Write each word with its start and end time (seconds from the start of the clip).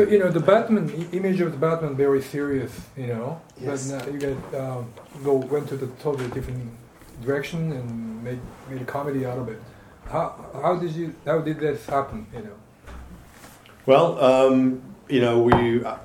So 0.00 0.08
you 0.08 0.18
know 0.18 0.30
the 0.30 0.40
Batman 0.40 0.88
image 1.12 1.42
of 1.42 1.52
the 1.52 1.58
Batman 1.58 1.94
very 1.94 2.22
serious, 2.22 2.72
you 2.96 3.08
know. 3.08 3.38
Yes. 3.60 3.90
But 3.90 4.06
now 4.06 4.12
you 4.12 4.18
get 4.18 4.54
um, 4.58 4.90
go 5.22 5.34
went 5.34 5.68
to 5.68 5.76
the 5.76 5.88
totally 6.02 6.30
different 6.30 6.70
direction 7.22 7.70
and 7.72 8.24
made 8.24 8.40
made 8.70 8.80
a 8.80 8.86
comedy 8.86 9.26
out 9.26 9.36
of 9.36 9.50
it. 9.50 9.60
How 10.06 10.26
how 10.54 10.76
did 10.76 10.92
you 10.92 11.14
how 11.26 11.40
did 11.40 11.60
this 11.60 11.84
happen? 11.84 12.26
You 12.32 12.44
know. 12.44 12.56
Well, 13.84 14.18
um, 14.24 14.80
you 15.10 15.20
know, 15.20 15.42
we 15.42 15.84
uh, 15.84 15.98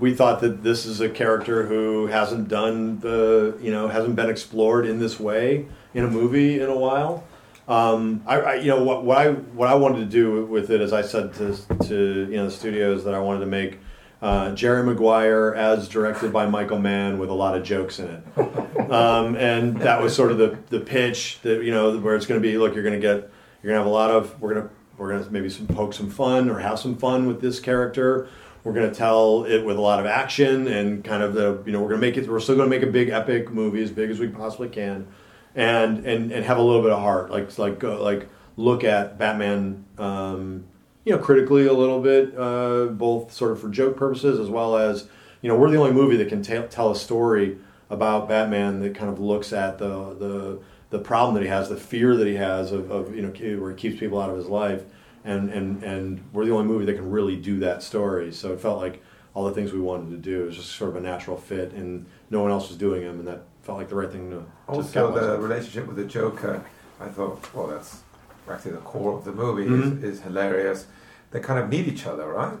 we 0.00 0.14
thought 0.14 0.40
that 0.40 0.62
this 0.62 0.86
is 0.86 1.02
a 1.02 1.10
character 1.10 1.66
who 1.66 2.06
hasn't 2.06 2.48
done 2.48 3.00
the 3.00 3.58
you 3.60 3.70
know 3.70 3.88
hasn't 3.88 4.16
been 4.16 4.30
explored 4.30 4.86
in 4.86 4.98
this 4.98 5.20
way 5.20 5.66
in 5.92 6.06
a 6.06 6.10
movie 6.10 6.58
in 6.58 6.70
a 6.70 6.76
while. 6.76 7.22
Um, 7.68 8.22
I, 8.26 8.40
I 8.40 8.54
you 8.56 8.68
know 8.68 8.82
what, 8.82 9.04
what 9.04 9.18
I 9.18 9.30
what 9.30 9.68
I 9.68 9.74
wanted 9.74 9.98
to 9.98 10.06
do 10.06 10.46
with 10.46 10.70
it, 10.70 10.80
as 10.80 10.92
I 10.92 11.02
said 11.02 11.34
to 11.34 11.56
to 11.88 12.28
you 12.30 12.36
know 12.36 12.44
the 12.46 12.50
studios 12.50 13.04
that 13.04 13.14
I 13.14 13.18
wanted 13.18 13.40
to 13.40 13.46
make 13.46 13.78
uh, 14.22 14.52
Jerry 14.52 14.84
Maguire 14.84 15.52
as 15.54 15.88
directed 15.88 16.32
by 16.32 16.46
Michael 16.46 16.78
Mann 16.78 17.18
with 17.18 17.28
a 17.28 17.34
lot 17.34 17.56
of 17.56 17.64
jokes 17.64 17.98
in 17.98 18.06
it, 18.06 18.38
um, 18.90 19.36
and 19.36 19.78
that 19.80 20.00
was 20.00 20.14
sort 20.14 20.30
of 20.30 20.38
the 20.38 20.58
the 20.70 20.80
pitch 20.80 21.40
that 21.42 21.64
you 21.64 21.72
know 21.72 21.98
where 21.98 22.14
it's 22.14 22.26
going 22.26 22.40
to 22.40 22.48
be. 22.48 22.56
Look, 22.56 22.74
you're 22.74 22.84
going 22.84 23.00
to 23.00 23.00
get 23.00 23.30
you're 23.62 23.72
going 23.72 23.74
to 23.74 23.78
have 23.78 23.86
a 23.86 23.90
lot 23.90 24.10
of 24.10 24.40
we're 24.40 24.54
going 24.54 24.68
to 24.68 24.74
we're 24.96 25.10
going 25.10 25.24
to 25.24 25.30
maybe 25.30 25.50
some 25.50 25.66
poke 25.66 25.92
some 25.92 26.08
fun 26.08 26.48
or 26.48 26.60
have 26.60 26.78
some 26.78 26.96
fun 26.96 27.26
with 27.26 27.40
this 27.40 27.60
character. 27.60 28.28
We're 28.64 28.72
going 28.72 28.90
to 28.90 28.94
tell 28.94 29.44
it 29.44 29.64
with 29.64 29.76
a 29.76 29.80
lot 29.80 30.00
of 30.00 30.06
action 30.06 30.66
and 30.66 31.04
kind 31.04 31.22
of 31.22 31.34
the 31.34 31.62
you 31.66 31.72
know 31.72 31.80
we're 31.80 31.88
going 31.88 32.00
to 32.00 32.06
make 32.06 32.16
it. 32.16 32.28
We're 32.28 32.40
still 32.40 32.56
going 32.56 32.70
to 32.70 32.76
make 32.76 32.86
a 32.86 32.90
big 32.90 33.08
epic 33.08 33.50
movie 33.50 33.82
as 33.82 33.90
big 33.90 34.10
as 34.10 34.18
we 34.18 34.28
possibly 34.28 34.68
can, 34.68 35.08
and 35.56 36.06
and 36.06 36.30
and 36.30 36.44
have 36.44 36.58
a 36.58 36.62
little 36.62 36.82
bit 36.82 36.92
of 36.92 37.00
heart. 37.00 37.30
Like 37.30 37.58
like 37.58 37.80
go, 37.80 38.00
like 38.00 38.28
look 38.56 38.84
at 38.84 39.18
Batman. 39.18 39.84
Um, 39.98 40.66
you 41.04 41.14
know, 41.14 41.18
critically 41.18 41.66
a 41.66 41.72
little 41.72 42.00
bit, 42.00 42.36
uh, 42.36 42.86
both 42.86 43.32
sort 43.32 43.52
of 43.52 43.60
for 43.60 43.68
joke 43.68 43.96
purposes 43.96 44.40
as 44.40 44.50
well 44.50 44.76
as 44.76 45.08
you 45.40 45.48
know 45.48 45.56
we're 45.56 45.70
the 45.70 45.78
only 45.78 45.92
movie 45.92 46.16
that 46.16 46.28
can 46.28 46.42
ta- 46.42 46.66
tell 46.66 46.90
a 46.90 46.96
story 46.96 47.58
about 47.88 48.28
Batman 48.28 48.80
that 48.80 48.94
kind 48.96 49.08
of 49.08 49.20
looks 49.20 49.52
at 49.52 49.78
the 49.78 50.14
the 50.14 50.60
the 50.90 50.98
problem 50.98 51.34
that 51.34 51.42
he 51.42 51.48
has, 51.48 51.68
the 51.68 51.76
fear 51.76 52.16
that 52.16 52.26
he 52.26 52.34
has 52.34 52.72
of, 52.72 52.90
of 52.90 53.14
you 53.14 53.22
know 53.22 53.30
where 53.60 53.70
he 53.70 53.76
keeps 53.76 53.98
people 53.98 54.20
out 54.20 54.30
of 54.30 54.36
his 54.36 54.46
life, 54.46 54.82
and 55.24 55.50
and 55.50 55.82
and 55.82 56.22
we're 56.32 56.44
the 56.44 56.52
only 56.52 56.66
movie 56.66 56.84
that 56.84 56.94
can 56.94 57.10
really 57.10 57.36
do 57.36 57.60
that 57.60 57.82
story. 57.82 58.32
So 58.32 58.52
it 58.52 58.60
felt 58.60 58.78
like 58.78 59.02
all 59.32 59.44
the 59.44 59.52
things 59.52 59.72
we 59.72 59.80
wanted 59.80 60.10
to 60.10 60.16
do 60.16 60.42
it 60.42 60.46
was 60.46 60.56
just 60.56 60.70
sort 60.72 60.90
of 60.90 60.96
a 60.96 61.00
natural 61.00 61.36
fit, 61.36 61.72
and 61.72 62.06
no 62.30 62.42
one 62.42 62.50
else 62.50 62.68
was 62.68 62.76
doing 62.76 63.02
them, 63.02 63.20
and 63.20 63.28
that 63.28 63.42
felt 63.66 63.78
like 63.78 63.88
the 63.88 63.96
right 63.96 64.10
thing 64.10 64.30
to. 64.30 64.36
to 64.36 64.44
Also, 64.68 64.92
capitalize 64.92 65.26
the 65.26 65.34
on. 65.34 65.42
relationship 65.42 65.86
with 65.88 65.96
the 65.96 66.04
Joker, 66.04 66.62
I 67.00 67.08
thought, 67.08 67.52
well, 67.54 67.66
that's 67.66 68.00
actually 68.48 68.72
the 68.72 68.78
core 68.78 69.18
of 69.18 69.24
the 69.24 69.32
movie, 69.32 69.66
Mhm. 69.66 70.02
is, 70.02 70.18
is 70.18 70.20
hilarious. 70.22 70.86
They 71.32 71.40
kind 71.40 71.58
of 71.58 71.68
need 71.68 71.86
each 71.88 72.06
other, 72.06 72.26
right? 72.28 72.58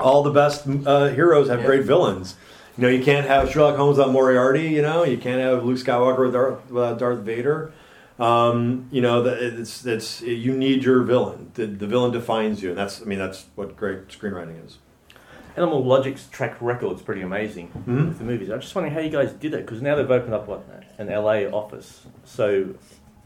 all 0.00 0.22
the 0.22 0.30
best 0.30 0.66
uh, 0.86 1.08
heroes 1.10 1.48
have 1.48 1.62
great 1.64 1.84
villains. 1.84 2.34
You 2.76 2.82
know, 2.82 2.88
you 2.88 3.04
can't 3.04 3.26
have 3.26 3.50
Sherlock 3.52 3.76
Holmes 3.76 3.98
without 3.98 4.10
Moriarty. 4.12 4.62
You 4.70 4.80
know, 4.82 5.04
you 5.04 5.18
can't 5.18 5.40
have 5.40 5.64
Luke 5.64 5.78
Skywalker 5.78 6.24
without, 6.26 6.70
without 6.70 6.98
Darth 6.98 7.18
Vader. 7.20 7.72
Um, 8.18 8.88
you 8.90 9.02
know, 9.02 9.22
that 9.22 9.38
it's 9.42 9.84
it's 9.84 10.22
you 10.22 10.56
need 10.56 10.82
your 10.82 11.02
villain. 11.02 11.50
The, 11.54 11.66
the 11.66 11.86
villain 11.86 12.10
defines 12.10 12.62
you, 12.62 12.70
and 12.70 12.78
that's 12.78 13.00
I 13.02 13.04
mean 13.04 13.18
that's 13.18 13.46
what 13.54 13.76
great 13.76 14.08
screenwriting 14.08 14.64
is. 14.64 14.78
Animal 15.56 15.84
Logic's 15.84 16.28
track 16.28 16.56
record's 16.60 17.02
pretty 17.02 17.20
amazing 17.22 17.70
Mhm. 17.86 18.08
with 18.08 18.18
the 18.18 18.24
movies. 18.24 18.48
I'm 18.50 18.60
just 18.60 18.74
wondering 18.74 18.94
how 18.94 19.00
you 19.00 19.10
guys 19.10 19.32
did 19.32 19.52
it 19.54 19.66
because 19.66 19.82
now 19.82 19.94
they've 19.96 20.10
opened 20.10 20.34
up 20.34 20.48
what 20.48 20.64
an 20.98 21.08
LA 21.08 21.44
office, 21.46 22.06
so 22.24 22.66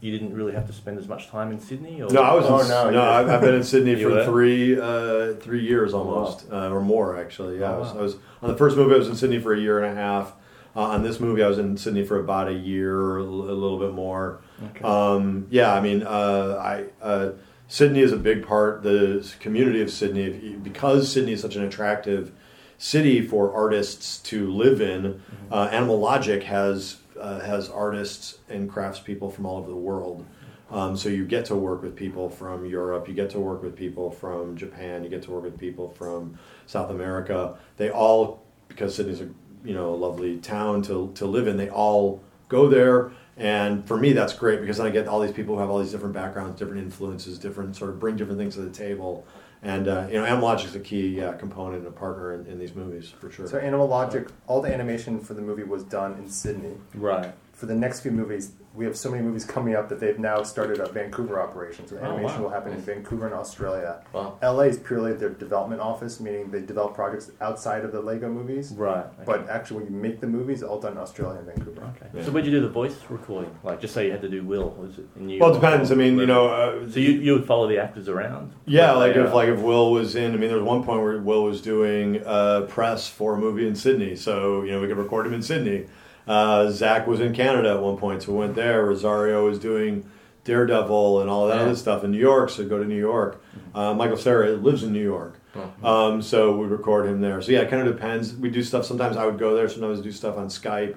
you 0.01 0.11
didn't 0.11 0.33
really 0.33 0.51
have 0.53 0.67
to 0.67 0.73
spend 0.73 0.97
as 0.99 1.07
much 1.07 1.29
time 1.29 1.51
in 1.51 1.59
Sydney. 1.59 2.01
Or? 2.01 2.09
No, 2.11 2.21
I 2.21 2.33
was 2.35 2.45
Oh, 2.47 2.59
in, 2.59 2.67
no, 2.67 2.89
no, 2.89 2.91
you- 2.91 3.09
I've, 3.09 3.29
I've 3.29 3.41
been 3.41 3.55
in 3.55 3.63
Sydney 3.63 3.95
for 3.95 4.09
were? 4.09 4.25
three 4.25 4.79
uh, 4.79 5.33
three 5.39 5.61
years 5.61 5.93
almost, 5.93 6.45
uh, 6.51 6.69
or 6.69 6.81
more 6.81 7.17
actually. 7.17 7.59
Yeah, 7.59 7.73
I, 7.73 7.77
was, 7.79 7.91
I 7.95 8.01
was 8.01 8.15
on 8.41 8.49
the 8.49 8.57
first 8.57 8.75
movie. 8.77 8.93
I 8.93 8.97
was 8.97 9.07
in 9.07 9.15
Sydney 9.15 9.39
for 9.39 9.53
a 9.53 9.59
year 9.59 9.81
and 9.83 9.97
a 9.97 10.01
half. 10.01 10.33
Uh, 10.75 10.81
on 10.81 11.01
this 11.01 11.19
movie, 11.19 11.41
I 11.41 11.47
was 11.47 11.57
in 11.57 11.75
Sydney 11.77 12.03
for 12.03 12.19
about 12.19 12.47
a 12.49 12.53
year, 12.53 12.95
or 12.95 13.17
a 13.17 13.23
l- 13.23 13.49
a 13.49 13.55
little 13.57 13.79
bit 13.79 13.93
more. 13.93 14.41
Okay. 14.75 14.83
Um, 14.83 15.47
yeah, 15.49 15.73
I 15.73 15.79
mean, 15.81 16.03
uh, 16.03 16.61
I 16.63 16.83
uh, 17.03 17.29
Sydney 17.67 17.99
is 17.99 18.11
a 18.11 18.17
big 18.17 18.45
part. 18.45 18.83
The 18.83 19.29
community 19.39 19.81
of 19.81 19.91
Sydney, 19.91 20.55
because 20.55 21.11
Sydney 21.11 21.33
is 21.33 21.41
such 21.41 21.55
an 21.55 21.63
attractive 21.63 22.31
city 22.77 23.21
for 23.21 23.53
artists 23.53 24.19
to 24.19 24.51
live 24.51 24.81
in. 24.81 25.21
Uh, 25.51 25.69
Animal 25.71 25.99
Logic 25.99 26.43
has 26.43 26.97
uh, 27.19 27.39
has 27.39 27.69
artists 27.69 28.37
and 28.47 28.69
craftspeople 28.69 29.33
from 29.33 29.45
all 29.45 29.57
over 29.57 29.69
the 29.69 29.75
world. 29.75 30.25
Um, 30.69 30.95
so 30.97 31.09
you 31.09 31.25
get 31.25 31.45
to 31.45 31.55
work 31.55 31.81
with 31.81 31.95
people 31.95 32.29
from 32.29 32.65
Europe, 32.65 33.07
you 33.07 33.13
get 33.13 33.29
to 33.31 33.39
work 33.39 33.63
with 33.63 33.75
people 33.75 34.11
from 34.11 34.57
Japan, 34.57 35.03
you 35.03 35.09
get 35.09 35.23
to 35.23 35.31
work 35.31 35.43
with 35.43 35.57
people 35.57 35.89
from 35.89 36.37
South 36.65 36.91
America. 36.91 37.57
They 37.77 37.89
all, 37.89 38.43
because 38.67 38.95
Sydney's 38.95 39.21
a 39.21 39.29
you 39.63 39.73
know 39.73 39.93
a 39.93 39.95
lovely 39.95 40.37
town 40.37 40.81
to 40.83 41.11
to 41.15 41.25
live 41.25 41.47
in, 41.47 41.57
they 41.57 41.69
all 41.69 42.21
go 42.49 42.67
there. 42.67 43.11
And 43.37 43.87
for 43.87 43.97
me, 43.97 44.13
that's 44.13 44.33
great 44.33 44.61
because 44.61 44.77
then 44.77 44.87
I 44.87 44.89
get 44.89 45.07
all 45.07 45.19
these 45.19 45.31
people 45.31 45.55
who 45.55 45.61
have 45.61 45.69
all 45.69 45.79
these 45.79 45.91
different 45.91 46.13
backgrounds, 46.13 46.57
different 46.57 46.81
influences, 46.81 47.37
different 47.37 47.75
sort 47.75 47.91
of 47.91 47.99
bring 47.99 48.15
different 48.15 48.39
things 48.39 48.55
to 48.55 48.61
the 48.61 48.71
table. 48.71 49.25
And 49.61 49.87
uh, 49.87 50.07
you 50.09 50.15
know, 50.15 50.25
Animal 50.25 50.45
Logic 50.45 50.67
is 50.67 50.75
a 50.75 50.79
key 50.79 51.07
yeah, 51.07 51.33
component 51.33 51.79
and 51.79 51.87
a 51.87 51.91
partner 51.91 52.33
in, 52.33 52.47
in 52.47 52.59
these 52.59 52.73
movies 52.73 53.09
for 53.09 53.31
sure. 53.31 53.47
So 53.47 53.57
Animal 53.57 53.87
Logic, 53.87 54.27
all 54.47 54.61
the 54.61 54.73
animation 54.73 55.19
for 55.19 55.35
the 55.35 55.41
movie 55.41 55.63
was 55.63 55.83
done 55.83 56.13
in 56.13 56.29
Sydney. 56.29 56.77
Right. 56.95 57.31
For 57.57 57.65
the 57.65 57.73
next 57.73 58.01
few 58.01 58.11
movies, 58.11 58.51
we 58.75 58.85
have 58.85 58.95
so 58.95 59.09
many 59.09 59.23
movies 59.23 59.43
coming 59.43 59.73
up 59.73 59.89
that 59.89 59.99
they've 59.99 60.19
now 60.19 60.43
started 60.43 60.79
a 60.79 60.87
Vancouver 60.89 61.41
operation. 61.41 61.87
So 61.87 61.97
Oh, 61.99 62.05
animation 62.05 62.37
wow. 62.37 62.43
will 62.43 62.49
happen 62.51 62.71
in 62.71 62.79
Vancouver 62.81 63.25
and 63.25 63.33
Australia. 63.33 64.03
Wow. 64.13 64.37
LA 64.43 64.65
is 64.65 64.77
purely 64.77 65.13
their 65.13 65.29
development 65.29 65.81
office, 65.81 66.19
meaning 66.19 66.51
they 66.51 66.61
develop 66.61 66.93
projects 66.93 67.31
outside 67.41 67.83
of 67.83 67.91
the 67.91 67.99
Lego 67.99 68.29
movies. 68.29 68.73
Right. 68.77 68.97
okay. 69.05 69.23
But 69.25 69.49
actually, 69.49 69.77
when 69.85 69.91
you 69.91 69.99
make 69.99 70.21
the 70.21 70.27
movies, 70.27 70.61
all 70.61 70.79
done 70.79 70.91
in 70.91 70.97
Australia 70.99 71.39
and 71.39 71.47
Vancouver. 71.47 71.81
Okay. 71.95 72.05
Yeah. 72.13 72.23
So 72.25 72.29
where'd 72.29 72.45
you 72.45 72.51
do 72.51 72.61
the 72.61 72.69
voice 72.69 72.95
recording? 73.09 73.49
Like, 73.63 73.81
just 73.81 73.95
say 73.95 74.05
you 74.05 74.11
had 74.11 74.21
to 74.21 74.29
do 74.29 74.43
Will, 74.43 74.69
was 74.77 74.99
it 74.99 75.07
in 75.15 75.25
New 75.25 75.39
Well, 75.39 75.49
it 75.49 75.53
depends. 75.55 75.91
I 75.91 75.95
mean, 75.95 76.19
you 76.19 76.27
know, 76.27 76.49
uh, 76.49 76.87
So 76.87 76.99
you, 76.99 77.13
you 77.13 77.33
would 77.33 77.45
follow 77.47 77.67
the 77.67 77.79
actors 77.79 78.07
around? 78.07 78.53
Yeah, 78.67 78.91
like 78.91 79.15
they 79.15 79.21
if 79.21 79.33
like 79.33 79.49
if 79.49 79.61
Will 79.61 79.91
was 79.91 80.15
in. 80.15 80.35
I 80.35 80.37
mean, 80.37 80.49
there 80.49 80.59
was 80.59 80.67
one 80.67 80.83
point 80.83 81.01
where 81.01 81.17
Will 81.19 81.43
was 81.43 81.59
doing 81.61 82.21
uh, 82.23 82.67
press 82.69 83.07
for 83.07 83.33
a 83.33 83.37
movie 83.39 83.67
in 83.67 83.75
Sydney, 83.75 84.15
so 84.15 84.61
you 84.61 84.73
know 84.73 84.79
we 84.79 84.87
could 84.87 84.97
record 84.97 85.25
him 85.25 85.33
in 85.33 85.41
Sydney. 85.41 85.87
Uh, 86.27 86.69
Zach 86.69 87.07
was 87.07 87.19
in 87.21 87.33
Canada 87.33 87.69
at 87.71 87.81
one 87.81 87.97
point, 87.97 88.23
so 88.23 88.33
we 88.33 88.39
went 88.39 88.55
there. 88.55 88.85
Rosario 88.85 89.45
was 89.45 89.59
doing 89.59 90.05
Daredevil 90.43 91.21
and 91.21 91.29
all 91.29 91.47
that 91.47 91.57
Yeah. 91.57 91.63
other 91.63 91.75
stuff 91.75 92.03
in 92.03 92.11
New 92.11 92.17
York, 92.19 92.49
so 92.49 92.65
go 92.67 92.77
to 92.79 92.85
New 92.85 92.95
York. 92.99 93.41
Uh, 93.75 93.93
Michael 93.93 94.17
Cera 94.17 94.51
lives 94.51 94.83
in 94.83 94.93
New 94.93 95.03
York, 95.03 95.39
Oh. 95.55 95.87
um, 95.87 96.21
so 96.21 96.55
we 96.55 96.65
record 96.67 97.05
him 97.05 97.21
there. 97.21 97.41
So 97.41 97.51
yeah, 97.51 97.59
it 97.61 97.69
kind 97.69 97.85
of 97.87 97.93
depends. 97.93 98.35
We 98.35 98.49
do 98.49 98.63
stuff. 98.63 98.85
Sometimes 98.85 99.17
I 99.17 99.25
would 99.25 99.37
go 99.37 99.55
there. 99.55 99.67
Sometimes 99.67 99.99
do 100.01 100.11
stuff 100.11 100.37
on 100.37 100.47
Skype, 100.47 100.95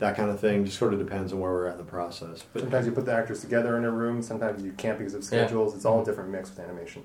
that 0.00 0.16
kind 0.16 0.30
of 0.30 0.38
thing. 0.40 0.64
Just 0.64 0.78
sort 0.78 0.92
of 0.92 0.98
depends 0.98 1.32
on 1.32 1.40
where 1.40 1.50
we're 1.50 1.66
at 1.66 1.72
in 1.72 1.78
the 1.78 1.84
process. 1.84 2.44
But 2.52 2.62
Sometimes 2.62 2.86
you 2.86 2.92
put 2.92 3.06
the 3.06 3.12
actors 3.14 3.40
together 3.40 3.76
in 3.78 3.84
a 3.84 3.90
room. 3.90 4.20
Sometimes 4.22 4.62
you 4.62 4.72
can't 4.72 4.98
because 4.98 5.14
of 5.14 5.20
Yeah. 5.22 5.26
schedules. 5.26 5.74
It's 5.74 5.84
all 5.86 6.02
a 6.02 6.04
different 6.04 6.30
mix 6.30 6.50
with 6.50 6.58
animation. 6.60 7.02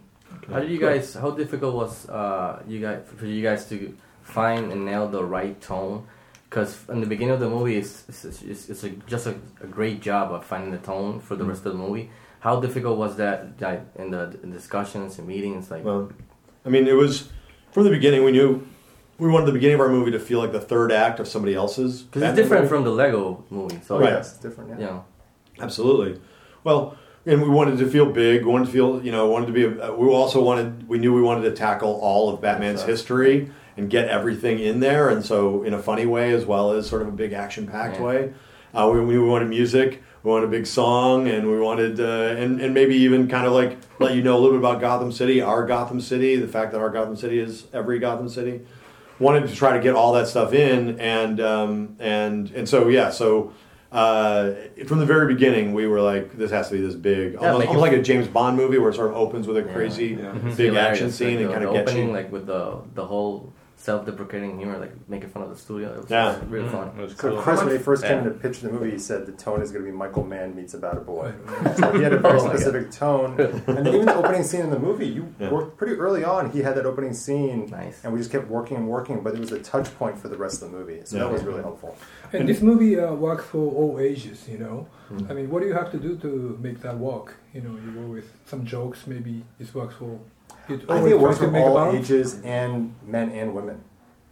How 0.51 0.59
did 0.59 0.69
you 0.69 0.79
guys? 0.79 1.13
How 1.13 1.31
difficult 1.31 1.75
was 1.75 2.09
uh, 2.09 2.61
you 2.67 2.79
guys 2.81 2.99
for 3.15 3.25
you 3.25 3.41
guys 3.41 3.67
to 3.69 3.93
find 4.21 4.71
and 4.71 4.83
nail 4.85 5.07
the 5.07 5.23
right 5.23 5.59
tone? 5.61 6.03
Because 6.49 6.77
in 6.89 7.01
the 7.01 7.07
beginning 7.07 7.33
of 7.33 7.39
the 7.39 7.49
movie, 7.49 7.77
it's 7.77 8.03
it's, 8.07 8.23
it's, 8.41 8.69
it's 8.69 8.83
a, 8.83 8.89
just 9.07 9.25
a, 9.27 9.35
a 9.61 9.67
great 9.67 9.99
job 10.01 10.31
of 10.31 10.45
finding 10.45 10.71
the 10.71 10.77
tone 10.77 11.19
for 11.19 11.35
the 11.35 11.41
Mm-hmm. 11.43 11.49
rest 11.49 11.65
of 11.65 11.73
the 11.73 11.77
movie. 11.79 12.09
How 12.39 12.59
difficult 12.59 12.97
was 12.97 13.17
that 13.17 13.59
like, 13.59 13.81
in 13.97 14.11
the 14.11 14.37
in 14.43 14.51
discussions 14.51 15.17
and 15.19 15.27
meetings? 15.27 15.71
Like, 15.71 15.83
Well, 15.83 16.11
I 16.65 16.69
mean, 16.69 16.87
it 16.87 16.93
was 16.93 17.29
from 17.71 17.83
the 17.83 17.89
beginning. 17.89 18.23
We 18.23 18.31
knew 18.31 18.65
we 19.17 19.27
wanted 19.29 19.47
the 19.47 19.53
beginning 19.53 19.75
of 19.75 19.81
our 19.81 19.89
movie 19.89 20.11
to 20.11 20.19
feel 20.19 20.39
like 20.39 20.51
the 20.51 20.61
third 20.61 20.91
act 20.91 21.19
of 21.19 21.27
somebody 21.27 21.55
else's. 21.55 22.03
because 22.03 22.21
it's 22.21 22.35
different 22.35 22.63
movie. 22.63 22.75
from 22.75 22.83
the 22.83 22.91
Lego 22.91 23.43
movie. 23.49 23.79
So 23.85 23.99
Right. 23.99 24.09
yes, 24.13 24.33
it's 24.33 24.41
different. 24.41 24.69
Yeah. 24.71 24.77
you 24.79 24.85
know, 24.85 25.05
Absolutely. 25.59 26.21
Well, 26.63 26.95
and 27.25 27.41
we 27.41 27.49
wanted 27.49 27.79
to 27.79 27.87
feel 27.89 28.05
big. 28.05 28.45
We 28.45 28.51
wanted 28.51 28.65
to 28.65 28.71
feel, 28.71 29.03
you 29.03 29.11
know, 29.11 29.27
wanted 29.27 29.47
to 29.47 29.53
be. 29.53 29.63
A, 29.65 29.91
we 29.93 30.07
also 30.09 30.43
wanted. 30.43 30.87
We 30.87 30.99
knew 30.99 31.13
we 31.13 31.21
wanted 31.23 31.43
to 31.49 31.51
tackle 31.55 31.93
all 32.01 32.29
of 32.31 32.39
Batman's 32.41 32.81
Sure. 32.81 32.89
history 32.89 33.51
and 33.77 33.89
get 33.89 34.07
everything 34.07 34.59
in 34.59 34.79
there, 34.79 35.09
and 35.09 35.23
so 35.25 35.63
in 35.63 35.73
a 35.73 35.81
funny 35.81 36.05
way 36.05 36.33
as 36.33 36.45
well 36.45 36.71
as 36.71 36.87
sort 36.87 37.01
of 37.01 37.07
a 37.07 37.11
big 37.11 37.33
action-packed 37.33 37.97
Yeah. 37.97 38.03
way. 38.03 38.33
Uh, 38.73 38.89
we, 38.93 38.99
we 38.99 39.19
wanted 39.19 39.47
music. 39.49 40.01
We 40.23 40.31
wanted 40.31 40.45
a 40.45 40.51
big 40.51 40.65
song, 40.65 41.27
and 41.27 41.49
we 41.49 41.59
wanted 41.59 41.99
uh, 41.99 42.35
and 42.41 42.59
and 42.59 42.73
maybe 42.73 42.95
even 42.95 43.27
kind 43.27 43.45
of 43.45 43.53
like 43.53 43.77
let 43.99 44.15
you 44.15 44.23
know 44.23 44.35
a 44.35 44.39
little 44.39 44.57
bit 44.57 44.59
about 44.59 44.81
Gotham 44.81 45.11
City, 45.11 45.39
our 45.41 45.65
Gotham 45.65 46.01
City, 46.01 46.35
the 46.35 46.47
fact 46.47 46.71
that 46.71 46.81
our 46.81 46.89
Gotham 46.89 47.15
City 47.15 47.39
is 47.39 47.65
every 47.73 47.99
Gotham 47.99 48.27
City. 48.27 48.61
Wanted 49.19 49.47
to 49.47 49.55
try 49.55 49.77
to 49.77 49.81
get 49.83 49.93
all 49.95 50.11
that 50.13 50.27
stuff 50.27 50.51
in, 50.53 50.99
and 50.99 51.39
um, 51.39 51.95
and 51.99 52.49
and 52.51 52.67
so 52.67 52.87
yeah, 52.89 53.09
so. 53.11 53.53
Uh, 53.91 54.55
from 54.87 54.99
the 54.99 55.05
very 55.05 55.33
beginning, 55.33 55.73
we 55.73 55.87
were 55.87 56.01
like, 56.01 56.37
"This 56.37 56.51
has 56.51 56.67
to 56.67 56.73
be 56.75 56.81
this 56.81 56.95
big, 56.95 57.35
almost, 57.37 57.59
make 57.59 57.67
almost 57.69 57.81
like 57.81 57.93
a 57.93 58.01
James 58.01 58.27
Bond 58.27 58.57
movie, 58.57 58.77
where 58.77 58.89
it 58.89 58.95
sort 58.95 59.09
of 59.09 59.15
opens 59.15 59.47
with 59.47 59.55
a 59.55 59.63
crazy, 59.63 60.17
Yeah. 60.19 60.33
It's 60.43 60.57
big 60.57 60.73
action 60.75 61.11
scene 61.11 61.37
like, 61.37 61.45
and 61.45 61.53
kind 61.53 61.63
of 61.63 61.71
the 61.71 61.79
gets 61.79 61.91
opening, 61.91 62.07
you. 62.09 62.13
like 62.13 62.29
with 62.29 62.45
the 62.45 62.79
the 62.93 63.05
whole 63.05 63.53
self-deprecating 63.85 64.57
humor, 64.57 64.77
like 64.79 64.93
making 65.07 65.29
fun 65.29 65.43
of 65.43 65.49
the 65.49 65.55
studio. 65.55 65.91
It 65.93 66.01
was 66.01 66.09
Yeah. 66.09 66.39
really 66.49 66.67
fun. 66.69 66.87
It 66.97 67.01
was 67.01 67.11
So 67.15 67.29
cool. 67.29 67.37
Chris, 67.41 67.61
when 67.63 67.71
he 67.71 67.77
first 67.77 68.03
came 68.03 68.17
Yeah. 68.23 68.29
to 68.29 68.31
pitch 68.31 68.61
the 68.61 68.71
movie, 68.71 68.91
he 68.91 68.97
said 68.97 69.25
the 69.27 69.31
tone 69.31 69.61
is 69.61 69.71
going 69.71 69.85
to 69.85 69.91
be 69.91 69.95
Michael 69.95 70.23
Mann 70.23 70.55
meets 70.55 70.73
About 70.73 70.97
a 70.97 71.01
Boy. 71.01 71.31
so 71.77 71.91
he 71.91 72.01
had 72.03 72.13
a 72.13 72.17
very 72.19 72.39
Oh 72.39 72.47
specific 72.49 72.89
tone, 72.91 73.39
and 73.67 73.87
even 73.87 74.05
the 74.07 74.15
opening 74.15 74.43
scene 74.43 74.61
in 74.61 74.71
the 74.71 74.79
movie, 74.79 75.07
you 75.07 75.27
Yeah. 75.39 75.51
worked 75.51 75.77
pretty 75.77 75.93
early 75.95 76.23
on. 76.23 76.49
He 76.49 76.61
had 76.63 76.73
that 76.75 76.85
opening 76.87 77.13
scene, 77.13 77.67
Nice. 77.71 78.03
and 78.03 78.11
we 78.11 78.17
just 78.19 78.31
kept 78.31 78.47
working 78.49 78.77
and 78.77 78.87
working. 78.87 79.21
But 79.21 79.35
it 79.35 79.39
was 79.39 79.51
a 79.51 79.59
touch 79.59 79.95
point 79.99 80.17
for 80.17 80.27
the 80.29 80.37
rest 80.37 80.61
of 80.63 80.71
the 80.71 80.77
movie, 80.77 81.01
so 81.05 81.17
that 81.19 81.31
was 81.31 81.43
really 81.43 81.61
helpful. 81.61 81.95
And 82.33 82.49
this 82.49 82.61
movie 82.61 82.99
uh, 82.99 83.13
works 83.13 83.45
for 83.45 83.71
all 83.79 83.99
ages, 83.99 84.47
you 84.49 84.57
know. 84.57 84.87
I 85.29 85.33
mean, 85.33 85.49
what 85.51 85.61
do 85.61 85.67
you 85.67 85.73
have 85.73 85.91
to 85.91 85.97
do 85.97 86.15
to 86.25 86.57
make 86.61 86.81
that 86.81 86.97
work? 86.97 87.35
You 87.53 87.61
know, 87.61 87.73
you 87.85 87.91
go 87.91 88.07
with 88.17 88.27
some 88.45 88.65
jokes, 88.65 89.05
maybe 89.05 89.43
it 89.59 89.73
works 89.75 89.95
for. 89.95 90.17
You 90.69 90.81
I 90.89 90.99
think 90.99 91.11
it 91.11 91.19
works 91.19 91.37
for 91.37 91.45
to 91.45 91.51
make 91.51 91.63
a 91.63 91.67
all 91.67 91.95
ages 91.95 92.41
and 92.41 92.95
men 93.05 93.31
and 93.31 93.53
women. 93.53 93.83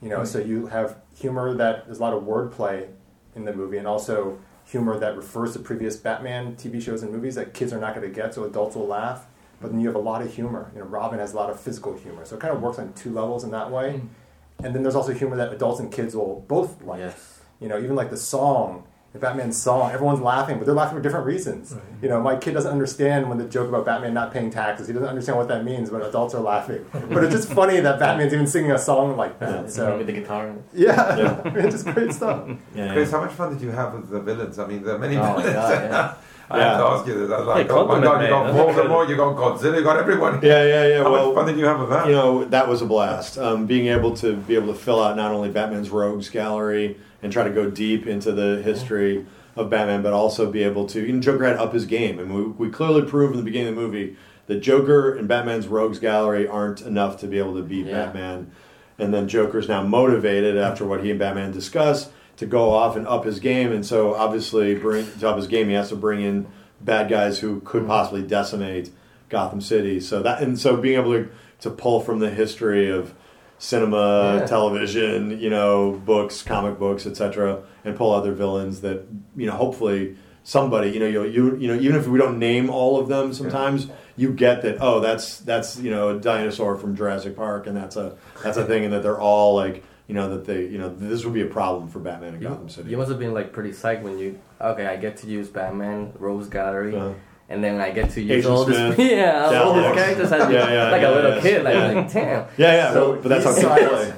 You 0.02 0.10
know, 0.10 0.24
so 0.24 0.40
mm-hmm. 0.40 0.50
you 0.50 0.68
have 0.68 0.98
humor 1.16 1.54
that 1.54 1.86
there's 1.86 2.00
a 2.00 2.02
lot 2.02 2.14
of 2.14 2.24
wordplay 2.24 2.90
in 3.36 3.46
the 3.46 3.54
movie, 3.54 3.78
and 3.78 3.88
also 3.88 4.40
humor 4.66 4.98
that 5.00 5.16
refers 5.16 5.54
to 5.54 5.60
previous 5.60 5.96
Batman 5.98 6.56
TV 6.56 6.82
shows 6.82 7.04
and 7.04 7.12
movies 7.12 7.36
that 7.36 7.54
kids 7.54 7.74
are 7.74 7.80
not 7.80 7.96
going 7.96 8.08
to 8.08 8.14
get, 8.14 8.34
so 8.34 8.44
adults 8.44 8.76
will 8.76 8.88
laugh. 8.88 9.26
But 9.62 9.72
then 9.72 9.80
you 9.80 9.88
have 9.88 9.96
a 9.96 10.00
lot 10.00 10.22
of 10.22 10.34
humor. 10.34 10.72
You 10.74 10.82
know, 10.82 10.88
Robin 10.88 11.20
has 11.20 11.34
a 11.34 11.36
lot 11.36 11.50
of 11.50 11.60
physical 11.60 11.98
humor, 11.98 12.26
so 12.26 12.36
it 12.36 12.42
kind 12.42 12.54
of 12.54 12.62
works 12.62 12.80
on 12.80 12.92
two 12.94 13.12
levels 13.12 13.44
in 13.44 13.52
that 13.52 13.72
way. 13.72 14.02
Mm. 14.02 14.66
And 14.66 14.76
then 14.76 14.84
there's 14.84 14.96
also 14.96 15.14
humor 15.14 15.36
that 15.38 15.54
adults 15.54 15.80
and 15.80 15.92
kids 15.92 16.16
will 16.16 16.46
both 16.48 16.82
like. 16.84 17.00
Yes. 17.00 17.42
You 17.60 17.70
know, 17.70 17.78
even 17.78 17.96
like 17.96 18.10
the 18.10 18.18
song, 18.18 18.84
the 19.14 19.20
Batman 19.20 19.52
song, 19.52 19.92
everyone's 19.92 20.22
laughing, 20.22 20.58
but 20.58 20.66
they're 20.66 20.74
laughing 20.74 20.98
for 20.98 21.04
different 21.04 21.26
reasons. 21.28 21.76
You 22.02 22.10
know, 22.10 22.20
my 22.20 22.36
kid 22.36 22.54
doesn't 22.56 22.72
understand 22.72 23.30
when 23.30 23.38
the 23.38 23.46
joke 23.46 23.70
about 23.70 23.86
Batman 23.86 24.14
not 24.16 24.34
paying 24.34 24.50
taxes. 24.50 24.88
He 24.88 24.94
doesn't 24.94 25.08
understand 25.08 25.38
what 25.38 25.48
that 25.50 25.64
means, 25.64 25.92
but 25.92 26.02
adults 26.04 26.34
are 26.34 26.42
laughing. 26.42 26.84
but 26.92 27.24
it's 27.24 27.34
just 27.34 27.54
funny 27.54 27.80
that 27.80 28.00
Batman's 28.00 28.34
even 28.34 28.48
singing 28.48 28.72
a 28.72 28.78
song 28.80 29.16
like 29.16 29.38
that. 29.40 29.72
So 29.72 29.98
with 30.00 30.08
the 30.08 30.14
guitar. 30.14 30.54
yeah, 30.74 31.16
Yeah. 31.18 31.42
I 31.46 31.50
mean, 31.52 31.70
just 31.70 31.86
great 31.86 32.12
stuff. 32.12 32.50
Yeah, 32.76 32.92
Chris, 32.94 33.12
how 33.12 33.22
much 33.22 33.34
fun 33.34 33.54
did 33.54 33.62
you 33.62 33.70
have 33.70 33.94
with 33.94 34.10
the 34.10 34.20
villains? 34.20 34.58
I 34.58 34.66
mean, 34.66 34.82
there 34.84 34.96
are 34.96 35.00
many 35.00 35.16
Oh 35.18 35.22
villains. 35.36 35.54
God, 35.54 35.84
yeah. 35.84 36.14
I 36.50 36.60
have 36.60 36.78
to 36.78 36.84
ask 36.86 37.08
you 37.08 37.14
this. 37.20 37.32
I 37.32 37.38
was 37.38 37.48
like, 37.48 37.68
Yeah, 37.68 37.74
oh 37.74 37.88
my 37.88 38.00
god, 38.04 38.18
you 38.18 38.24
me. 38.24 38.30
got 38.30 38.52
That's 38.52 38.78
Voldemort, 38.78 39.10
you 39.10 39.16
got 39.16 39.36
Godzilla, 39.38 39.78
you 39.78 39.84
got 39.84 39.98
everyone. 39.98 40.40
yeah, 40.44 40.64
yeah, 40.66 40.88
yeah. 40.88 41.04
How 41.04 41.12
well, 41.12 41.28
much 41.28 41.36
fun 41.36 41.46
did 41.48 41.58
you 41.58 41.66
have 41.66 41.80
with 41.80 41.90
that? 41.90 42.06
you 42.08 42.12
know 42.14 42.44
that 42.46 42.68
was 42.68 42.82
a 42.82 42.86
blast 42.86 43.38
um, 43.38 43.66
being 43.66 43.88
able 43.88 44.14
to 44.18 44.36
be 44.36 44.56
able 44.56 44.74
to 44.74 44.78
fill 44.78 45.02
out 45.02 45.16
not 45.16 45.32
only 45.32 45.50
batman's 45.50 45.90
rogues 45.90 46.30
gallery 46.30 46.98
and 47.24 47.34
try 47.34 47.44
to 47.44 47.50
go 47.50 47.70
deep 47.70 48.06
into 48.06 48.32
the 48.32 48.62
history 48.62 49.26
of 49.56 49.70
batman 49.70 50.02
but 50.02 50.14
also 50.14 50.52
be 50.52 50.64
able 50.64 50.86
to 50.86 51.02
you 51.06 51.14
know, 51.14 51.20
joker 51.20 51.46
had 51.46 51.58
up 51.58 51.74
his 51.74 51.86
game. 51.86 52.20
And 52.20 52.34
we, 52.34 52.44
we 52.44 52.70
clearly 52.70 53.04
proved 53.04 53.34
in 53.34 53.40
the 53.40 53.46
beginning 53.46 53.70
of 53.70 53.76
the 53.76 53.82
movie 53.82 54.18
that 54.48 54.60
joker 54.60 55.16
and 55.16 55.28
batman's 55.28 55.68
rogues 55.68 56.00
gallery 56.00 56.48
aren't 56.48 56.82
enough 56.82 57.20
to 57.22 57.28
be 57.28 57.40
able 57.40 57.56
to 57.56 57.64
beat 57.64 57.88
Yeah. 57.88 58.06
batman. 58.06 58.52
And 59.00 59.14
then 59.14 59.28
joker's 59.28 59.68
now 59.68 59.84
motivated 59.84 60.58
after 60.58 60.86
what 60.86 61.04
he 61.04 61.10
and 61.10 61.20
batman 61.20 61.52
discuss 61.52 62.10
to 62.38 62.46
go 62.46 62.72
off 62.72 62.96
and 62.96 63.08
up 63.08 63.26
his 63.26 63.40
game. 63.40 63.72
And 63.72 63.86
so 63.86 64.16
obviously 64.16 64.76
bring 64.76 65.08
to 65.20 65.30
up 65.30 65.38
his 65.38 65.48
game 65.48 65.70
he 65.70 65.74
has 65.74 65.90
to 65.90 65.96
bring 65.96 66.22
in 66.22 66.48
bad 66.82 67.10
guys 67.10 67.40
who 67.40 67.62
could 67.62 67.82
mm-hmm. 67.82 67.90
possibly 67.90 68.24
decimate 68.24 68.90
Gotham 69.30 69.62
City. 69.62 70.00
So 70.00 70.22
that 70.24 70.42
and 70.42 70.60
so 70.60 70.78
being 70.78 71.00
able 71.00 71.14
to 71.14 71.30
to 71.62 71.70
pull 71.70 72.02
from 72.02 72.20
the 72.20 72.30
history 72.30 72.90
of 72.90 73.14
cinema, 73.64 74.40
Yeah. 74.40 74.46
television, 74.46 75.40
you 75.40 75.50
know, 75.50 76.02
books, 76.06 76.44
comic 76.44 76.78
books, 76.78 77.06
etc., 77.08 77.60
and 77.86 77.96
pull 77.96 78.12
other 78.14 78.34
villains 78.34 78.82
that 78.82 79.06
you 79.38 79.46
know 79.48 79.54
hopefully 79.54 80.16
somebody 80.46 80.90
you 80.90 81.00
know 81.00 81.06
you 81.08 81.24
you 81.24 81.56
you 81.56 81.68
know 81.70 81.76
even 81.80 81.96
if 81.96 82.06
we 82.06 82.18
don't 82.20 82.38
name 82.38 82.70
all 82.70 83.00
of 83.00 83.08
them 83.08 83.32
sometimes 83.34 83.88
you 84.18 84.30
get 84.34 84.62
that 84.62 84.76
oh 84.82 85.00
that's 85.00 85.38
that's 85.40 85.80
you 85.80 85.90
know 85.90 86.10
a 86.10 86.20
dinosaur 86.20 86.76
from 86.76 86.94
Jurassic 86.98 87.34
Park 87.34 87.66
and 87.66 87.76
that's 87.78 87.96
a 87.96 88.08
that's 88.44 88.58
a 88.58 88.66
thing 88.66 88.84
and 88.84 88.92
that 88.94 89.04
they're 89.04 89.20
all 89.22 89.56
like 89.56 89.86
you 90.08 90.14
know 90.14 90.28
that 90.34 90.44
they 90.44 90.66
you 90.66 90.78
know 90.78 90.90
this 90.94 91.24
would 91.24 91.34
be 91.34 91.42
a 91.42 91.46
problem 91.60 91.88
for 91.88 92.00
Batman 92.00 92.34
and 92.34 92.44
You, 92.44 92.50
Gotham 92.50 92.68
City. 92.68 92.90
you 92.90 92.98
must 92.98 93.10
have 93.10 93.20
been 93.20 93.34
like 93.34 93.54
pretty 93.54 93.72
psyched 93.72 94.02
when 94.02 94.18
you 94.20 94.38
okay. 94.60 94.86
I 94.86 94.98
get 94.98 95.16
to 95.18 95.28
use 95.28 95.48
Batman, 95.48 96.12
Rogues 96.20 96.50
Gallery, 96.50 96.94
Uh-huh. 96.94 97.14
And 97.54 97.64
then 97.64 97.80
I 97.80 97.92
get 97.92 98.10
to 98.12 98.22
use 98.22 98.32
Agent 98.32 98.54
all 98.54 98.66
this. 98.66 98.76
Smith, 98.96 99.12
Yeah, 99.12 99.46
all 99.64 99.74
Dalek. 99.74 99.94
these 99.96 100.04
characters 100.04 100.32
as 100.32 100.52
Yeah, 100.52 100.74
yeah, 100.74 100.92
like 100.92 101.02
yeah, 101.02 101.10
a 101.10 101.12
little 101.16 101.36
yeah. 101.36 101.42
kid. 101.42 101.64
Like, 101.64 101.74
Yeah. 101.76 101.88
like 101.92 102.12
damn. 102.14 102.46
yeah, 102.58 102.74
yeah, 102.74 102.94
So 102.94 103.16
but 103.22 103.30
that's 103.30 103.46
how 103.46 103.54
he's 103.54 103.64
kids 103.64 103.90
play. 103.90 104.14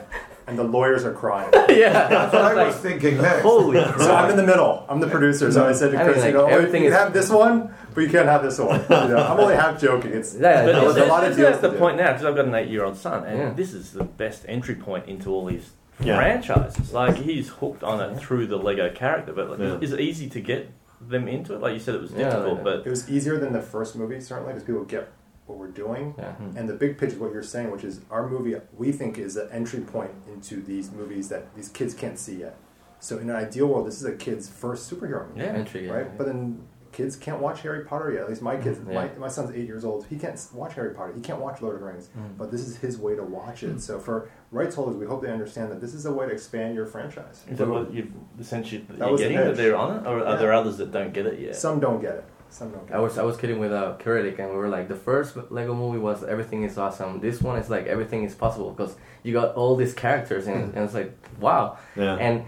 and 0.47 0.57
the 0.59 0.63
lawyers 0.63 1.03
are 1.05 1.13
crying. 1.13 1.49
yeah, 1.69 2.07
That's 2.07 2.33
what 2.33 2.41
I 2.43 2.53
like, 2.53 2.67
was 2.67 2.75
thinking 2.77 3.17
next. 3.21 3.41
holy 3.41 3.77
So 3.97 4.13
I'm 4.15 4.29
in 4.31 4.37
the 4.37 4.43
middle. 4.45 4.85
I'm 4.89 4.99
the 4.99 5.07
producer. 5.07 5.51
So 5.51 5.67
I 5.67 5.73
said 5.73 5.91
to 5.91 5.97
I 5.99 6.03
mean, 6.03 6.11
Chris, 6.13 6.23
like, 6.23 6.33
you 6.33 6.37
know, 6.39 6.45
everything 6.47 6.83
you 6.83 6.89
can 6.89 6.97
is- 6.97 7.03
have 7.03 7.13
this 7.13 7.29
one, 7.29 7.73
but 7.93 8.01
you 8.01 8.09
can't 8.09 8.27
have 8.27 8.43
this 8.43 8.59
one. 8.59 8.79
You 8.81 8.87
know, 8.89 9.17
I'm 9.17 9.39
only 9.39 9.55
half 9.55 9.81
joking. 9.81 10.11
It's 10.13 10.33
Yeah, 10.35 10.65
But 10.65 10.73
that 10.73 10.83
was 10.85 10.97
a 10.97 11.05
lot 11.05 11.23
of 11.23 11.35
deals 11.35 11.49
that's 11.49 11.61
the 11.61 11.69
do. 11.71 11.77
point 11.77 11.97
now 11.97 12.11
because 12.11 12.25
I've 12.25 12.35
got 12.35 12.45
an 12.45 12.53
eight-year-old 12.55 12.95
son, 12.97 13.25
and 13.25 13.37
Yeah. 13.39 13.53
this 13.55 13.73
is 13.73 13.91
the 13.93 14.03
best 14.03 14.45
entry 14.47 14.75
point 14.75 15.07
into 15.07 15.29
all 15.31 15.45
these 15.45 15.71
Yeah. 15.99 16.17
franchises. 16.17 16.93
Like 16.93 17.15
he's 17.15 17.49
hooked 17.49 17.83
on 17.83 17.99
it 18.01 18.17
through 18.19 18.47
the 18.47 18.57
Lego 18.57 18.89
character, 18.91 19.31
but 19.33 19.49
like, 19.49 19.59
Yeah. 19.59 19.77
is 19.81 19.93
it 19.93 19.99
easy 19.99 20.27
to 20.29 20.41
get 20.41 20.69
them 21.01 21.27
into 21.27 21.53
it? 21.53 21.61
Like 21.61 21.73
you 21.73 21.79
said, 21.79 21.95
it 21.95 22.01
was 22.01 22.11
Yeah, 22.11 22.29
difficult, 22.29 22.55
like- 22.55 22.63
but 22.63 22.87
it 22.87 22.89
was 22.89 23.09
easier 23.09 23.37
than 23.37 23.53
the 23.53 23.61
first 23.61 23.95
movie 23.95 24.19
certainly 24.21 24.53
because 24.53 24.65
people 24.65 24.83
get 24.83 25.09
what 25.45 25.57
we're 25.59 25.67
doing. 25.67 26.15
Yeah. 26.17 26.33
Hmm. 26.33 26.57
And 26.57 26.67
the 26.67 26.73
big 26.73 26.97
picture 26.97 27.15
is 27.15 27.21
what 27.21 27.31
you're 27.33 27.43
saying, 27.43 27.69
which 27.71 27.83
is 27.83 28.01
our 28.09 28.27
movie, 28.27 28.55
we 28.77 28.91
think, 28.91 29.17
is 29.19 29.35
an 29.37 29.47
entry 29.51 29.81
point 29.81 30.11
into 30.31 30.61
these 30.61 30.91
movies 30.91 31.29
that 31.29 31.53
these 31.55 31.69
kids 31.69 31.93
can't 31.93 32.17
see 32.17 32.37
yet. 32.37 32.57
So, 32.99 33.19
in 33.19 33.29
an 33.29 33.35
ideal 33.35 33.67
world, 33.67 33.85
this 33.85 33.99
is 34.01 34.05
a 34.05 34.13
kid's 34.13 34.49
first 34.49 34.91
superhero 34.91 35.27
movie, 35.29 35.41
Yeah. 35.41 35.47
Entry, 35.53 35.85
yeah, 35.85 35.93
right? 35.93 36.05
yeah. 36.07 36.13
But 36.17 36.25
then 36.27 36.63
kids 36.95 37.15
can't 37.17 37.39
watch 37.41 37.61
Harry 37.61 37.83
Potter 37.83 38.11
yet. 38.13 38.21
At 38.23 38.29
least 38.29 38.41
my 38.41 38.55
kids, 38.55 38.79
Mhm, 38.79 38.87
my, 38.93 39.05
yeah. 39.05 39.09
my 39.19 39.27
son's 39.27 39.51
eight 39.51 39.67
years 39.67 39.83
old. 39.83 40.05
He 40.05 40.15
can't 40.17 40.39
watch 40.53 40.73
Harry 40.75 40.93
Potter. 40.95 41.11
He 41.13 41.21
can't 41.21 41.39
watch 41.41 41.61
Lord 41.61 41.75
of 41.75 41.81
the 41.81 41.87
Rings. 41.87 42.09
Mm. 42.17 42.37
But 42.37 42.51
this 42.51 42.61
is 42.61 42.77
his 42.77 42.97
way 42.97 43.15
to 43.15 43.23
watch 43.23 43.63
it. 43.63 43.81
So, 43.81 43.99
for 43.99 44.29
rights 44.51 44.75
holders, 44.75 44.95
we 44.95 45.05
hope 45.05 45.21
they 45.21 45.31
understand 45.31 45.71
that 45.71 45.81
this 45.81 45.93
is 45.93 46.05
a 46.05 46.13
way 46.13 46.25
to 46.25 46.31
expand 46.31 46.73
your 46.73 46.85
franchise. 46.85 47.43
is 47.51 47.57
that 47.57 47.67
what 47.67 47.93
you've 47.93 48.11
essentially 48.39 48.85
That 48.87 48.97
you're 48.97 49.11
was 49.11 49.19
the 49.21 49.27
getting 49.27 49.45
that 49.47 49.57
they're 49.57 49.75
on 49.75 49.97
it, 49.97 50.07
or 50.07 50.19
are 50.19 50.31
Yeah. 50.31 50.35
there 50.37 50.53
others 50.53 50.77
that 50.77 50.91
don't 50.91 51.13
get 51.13 51.25
it 51.25 51.37
yet? 51.39 51.55
Some 51.55 51.79
don't 51.81 51.99
get 52.01 52.15
it. 52.15 52.23
Some 52.49 52.69
don't 52.71 52.87
get 52.87 52.95
I 52.95 52.99
it. 52.99 53.03
was 53.03 53.17
I 53.17 53.23
was 53.23 53.35
kidding 53.35 53.59
with 53.59 53.73
a 53.73 53.97
critic, 53.99 54.39
and 54.39 54.49
we 54.51 54.55
were 54.55 54.69
like, 54.69 54.87
the 54.87 54.95
first 54.95 55.35
Lego 55.51 55.73
movie 55.73 55.99
was 55.99 56.23
everything 56.23 56.63
is 56.63 56.77
awesome. 56.77 57.19
This 57.19 57.41
one 57.41 57.57
is 57.59 57.69
like 57.69 57.85
everything 57.87 58.23
is 58.23 58.33
possible 58.35 58.69
because 58.71 58.95
you 59.23 59.33
got 59.33 59.55
all 59.55 59.75
these 59.75 59.93
characters, 59.93 60.47
and, 60.47 60.73
and 60.73 60.85
it's 60.85 60.93
like 60.93 61.11
wow. 61.41 61.77
Yeah. 61.97 62.15
And 62.15 62.43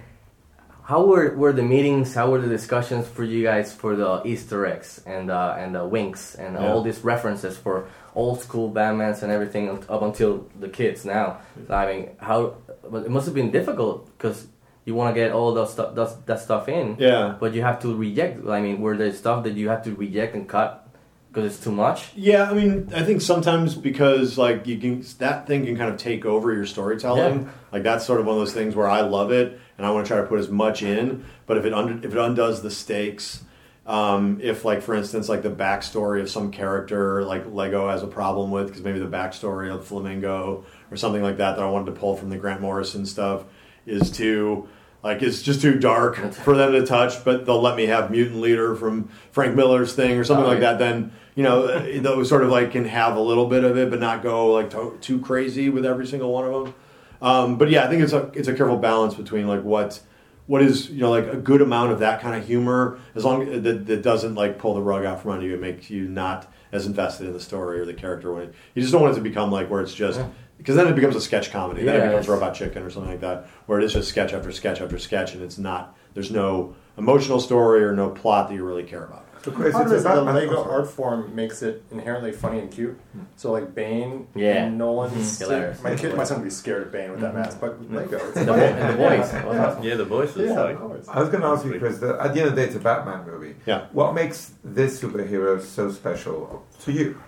how 0.88 1.04
were, 1.04 1.36
were 1.36 1.52
the 1.52 1.64
meetings? 1.64 2.16
How 2.16 2.32
were 2.32 2.40
the 2.40 2.48
discussions 2.48 3.06
for 3.16 3.26
you 3.26 3.44
guys 3.44 3.74
for 3.74 3.98
the 3.98 4.22
Easter 4.26 4.66
eggs 4.66 5.02
and 5.06 5.30
uh, 5.30 5.56
and 5.62 5.76
the 5.76 5.86
winks 5.86 6.34
and 6.36 6.56
Yeah. 6.56 6.68
all 6.72 6.82
these 6.82 7.04
references 7.04 7.58
for 7.58 7.76
old 8.16 8.40
school 8.40 8.70
Batman's 8.70 9.22
and 9.24 9.30
everything 9.32 9.68
up 9.90 10.02
until 10.02 10.48
the 10.64 10.70
kids 10.70 11.04
now? 11.04 11.40
I 11.70 11.86
mean, 11.92 12.04
how? 12.20 12.56
But 12.90 13.04
it 13.06 13.12
must 13.12 13.26
have 13.26 13.36
been 13.36 13.52
difficult 13.52 14.08
because 14.18 14.48
you 14.86 14.96
want 14.96 15.14
to 15.14 15.22
get 15.22 15.34
all 15.34 15.54
that 15.56 15.68
stuff 15.68 15.94
that, 15.96 16.26
that 16.26 16.40
stuff 16.40 16.70
in. 16.70 16.96
Yeah. 17.00 17.36
But 17.38 17.54
you 17.54 17.62
have 17.64 17.82
to 17.82 17.94
reject. 17.94 18.48
I 18.48 18.62
mean, 18.62 18.80
were 18.80 18.96
there 18.96 19.12
stuff 19.12 19.44
that 19.44 19.56
you 19.60 19.68
have 19.68 19.84
to 19.84 19.92
reject 19.94 20.36
and 20.36 20.48
cut 20.48 20.87
because 21.28 21.54
it's 21.54 21.64
too 21.64 21.72
much? 21.72 22.12
Yeah, 22.16 22.50
I 22.50 22.54
mean, 22.54 22.90
I 22.96 23.04
think 23.04 23.22
sometimes 23.22 23.76
because 23.76 24.38
like 24.38 24.66
you 24.68 24.78
can 24.78 25.06
that 25.20 25.48
thing 25.48 25.66
can 25.66 25.78
kind 25.78 25.92
of 25.92 25.98
take 25.98 26.26
over 26.26 26.54
your 26.54 26.66
storytelling. 26.66 27.44
Yeah. 27.44 27.52
Like 27.72 27.84
that's 27.84 28.06
sort 28.06 28.20
of 28.20 28.26
one 28.26 28.36
of 28.36 28.42
those 28.42 28.54
things 28.54 28.76
where 28.76 28.90
I 28.90 29.02
love 29.02 29.32
it 29.32 29.60
and 29.78 29.86
I 29.86 29.92
want 29.92 30.06
to 30.06 30.14
try 30.14 30.22
to 30.22 30.28
put 30.28 30.40
as 30.40 30.50
much 30.50 30.82
in, 30.82 31.26
but 31.46 31.58
if 31.58 31.66
it 31.66 31.74
under, 31.74 31.98
if 31.98 32.14
it 32.14 32.18
undoes 32.18 32.62
the 32.62 32.72
stakes, 32.72 33.44
um, 33.86 34.40
if 34.42 34.66
like 34.66 34.82
for 34.82 34.96
instance 34.96 35.30
like 35.30 35.44
the 35.44 35.50
backstory 35.50 36.22
of 36.22 36.30
some 36.30 36.52
character 36.52 37.24
like 37.24 37.46
Lego 37.48 37.90
has 37.90 38.04
a 38.04 38.08
problem 38.08 38.52
with 38.52 38.68
because 38.68 38.84
maybe 38.84 39.00
the 39.00 39.06
backstory 39.06 39.74
of 39.74 39.86
Flamingo 39.86 40.66
or 40.92 40.98
something 40.98 41.22
like 41.22 41.38
that 41.38 41.56
that 41.56 41.64
I 41.64 41.70
wanted 41.70 41.94
to 41.94 42.00
pull 42.00 42.16
from 42.16 42.30
the 42.30 42.38
Grant 42.38 42.62
Morrison 42.62 43.06
stuff 43.06 43.46
is 43.86 44.12
too 44.12 44.68
like 45.08 45.22
it's 45.24 45.42
just 45.42 45.62
too 45.62 45.80
dark 45.80 46.18
for 46.34 46.56
them 46.56 46.74
to 46.74 46.86
touch, 46.86 47.24
but 47.24 47.46
they'll 47.46 47.62
let 47.62 47.76
me 47.78 47.86
have 47.86 48.12
mutant 48.12 48.42
leader 48.42 48.76
from 48.76 49.10
Frank 49.32 49.56
Miller's 49.56 49.94
thing 49.94 50.18
or 50.18 50.24
something 50.26 50.46
Oh, 50.46 50.50
like 50.50 50.60
yeah. 50.62 50.74
that. 50.74 50.80
Then 50.80 51.12
you 51.36 51.44
know 51.44 51.66
those 52.02 52.28
sort 52.30 52.44
of 52.44 52.50
like 52.50 52.72
can 52.72 52.86
have 52.86 53.16
a 53.16 53.20
little 53.22 53.46
bit 53.48 53.64
of 53.64 53.78
it, 53.78 53.90
but 53.90 54.00
not 54.00 54.22
go 54.22 54.52
like 54.54 54.70
to, 54.72 54.98
too 55.02 55.20
crazy 55.20 55.70
with 55.70 55.86
every 55.86 56.06
single 56.06 56.32
one 56.34 56.46
of 56.46 56.66
them. 56.66 56.76
Um, 57.22 57.58
but 57.58 57.70
yeah, 57.70 57.86
I 57.86 57.88
think 57.88 58.04
it's 58.04 58.14
a 58.14 58.30
it's 58.34 58.48
a 58.48 58.54
careful 58.54 58.78
balance 58.78 59.16
between 59.16 59.48
like 59.48 59.64
what 59.64 60.00
what 60.46 60.62
is 60.62 60.90
you 60.90 61.00
know 61.02 61.10
like 61.10 61.28
a 61.28 61.38
good 61.38 61.62
amount 61.62 61.92
of 61.94 62.00
that 62.00 62.22
kind 62.22 62.36
of 62.40 62.46
humor 62.46 63.00
as 63.16 63.24
long 63.26 63.62
that 63.64 63.86
that 63.88 64.02
doesn't 64.02 64.36
like 64.36 64.60
pull 64.60 64.74
the 64.76 64.82
rug 64.82 65.06
out 65.06 65.22
from 65.22 65.32
under 65.32 65.46
you. 65.46 65.54
It 65.56 65.62
makes 65.62 65.90
you 65.90 66.08
not 66.08 66.52
as 66.74 66.86
invested 66.86 67.26
in 67.28 67.32
the 67.34 67.40
story 67.40 67.80
or 67.80 67.86
the 67.86 67.94
character 67.94 68.34
when 68.34 68.44
it, 68.44 68.54
you 68.76 68.82
just 68.82 68.92
don't 68.92 69.02
want 69.02 69.14
it 69.14 69.16
to 69.16 69.22
become 69.24 69.50
like 69.52 69.70
where 69.70 69.82
it's 69.82 69.94
just 69.94 70.20
because 70.58 70.76
then 70.76 70.88
it 70.88 70.96
becomes 70.96 71.16
a 71.16 71.22
sketch 71.22 71.52
comedy. 71.52 71.84
then 71.84 72.02
it 72.02 72.08
becomes 72.08 72.28
Robot 72.28 72.56
Chicken 72.56 72.84
or 72.84 72.90
something 72.90 73.12
like 73.12 73.22
that, 73.22 73.48
where 73.66 73.80
it 73.80 73.86
is 73.86 73.94
just 73.94 74.10
sketch 74.10 74.34
after 74.34 74.52
sketch 74.52 74.82
after 74.82 74.98
sketch, 74.98 75.34
and 75.34 75.44
it's 75.44 75.58
not 75.58 75.96
there's 76.14 76.32
no 76.32 76.76
emotional 76.98 77.40
story 77.40 77.84
or 77.84 77.94
no 77.94 78.10
plot 78.10 78.50
that 78.50 78.56
you 78.56 78.66
really 78.66 78.84
care 78.84 79.04
about. 79.04 79.28
So 79.44 79.52
Chris, 79.52 79.72
Part 79.72 79.86
of 79.86 79.92
it's 79.94 80.04
it 80.04 80.10
is 80.10 80.16
the 80.16 80.22
Lego 80.24 80.64
art 80.64 80.90
form 80.90 81.34
makes 81.34 81.62
it 81.62 81.84
inherently 81.92 82.32
funny 82.32 82.60
and 82.60 82.72
cute. 82.72 83.00
Hmm. 83.14 83.22
So 83.36 83.52
like 83.52 83.74
Bane 83.74 84.28
Yeah. 84.36 84.66
and 84.66 84.78
Nolan's. 84.78 85.38
Hmm. 85.38 85.46
Hilarious. 85.46 85.82
My 85.82 85.96
kid, 85.96 86.16
my 86.16 86.24
son 86.24 86.40
would 86.40 86.44
be 86.44 86.50
scared 86.50 86.84
of 86.84 86.92
Bane 86.92 87.12
with 87.12 87.22
that 87.22 87.32
hmm. 87.32 87.40
mask, 87.40 87.60
but 87.62 87.80
with 87.80 87.92
Lego, 87.92 88.18
it's 88.28 88.38
And 88.38 88.48
the, 88.48 88.54
funny. 88.54 88.66
and 88.66 88.90
the 88.90 88.98
voice. 88.98 89.34
was 89.46 89.58
awesome. 89.58 89.84
Yeah, 89.84 89.96
the 89.96 90.06
voices. 90.06 90.50
Yeah, 90.50 90.60
like, 90.62 90.76
of 90.76 90.82
course. 90.82 91.08
I 91.08 91.20
was 91.20 91.30
going 91.30 91.42
to 91.42 91.48
ask 91.48 91.66
you, 91.66 91.80
Chris. 91.80 92.00
That 92.00 92.20
at 92.20 92.34
the 92.34 92.42
end 92.42 92.50
of 92.50 92.56
the 92.56 92.62
day, 92.62 92.68
it's 92.68 92.76
a 92.76 92.80
Batman 92.80 93.26
movie. 93.26 93.56
Yeah. 93.66 93.88
What 93.92 94.14
makes 94.14 94.54
this 94.64 95.02
superhero 95.02 95.62
so 95.62 95.92
special 95.92 96.66
to 96.82 96.92
you? 96.92 97.22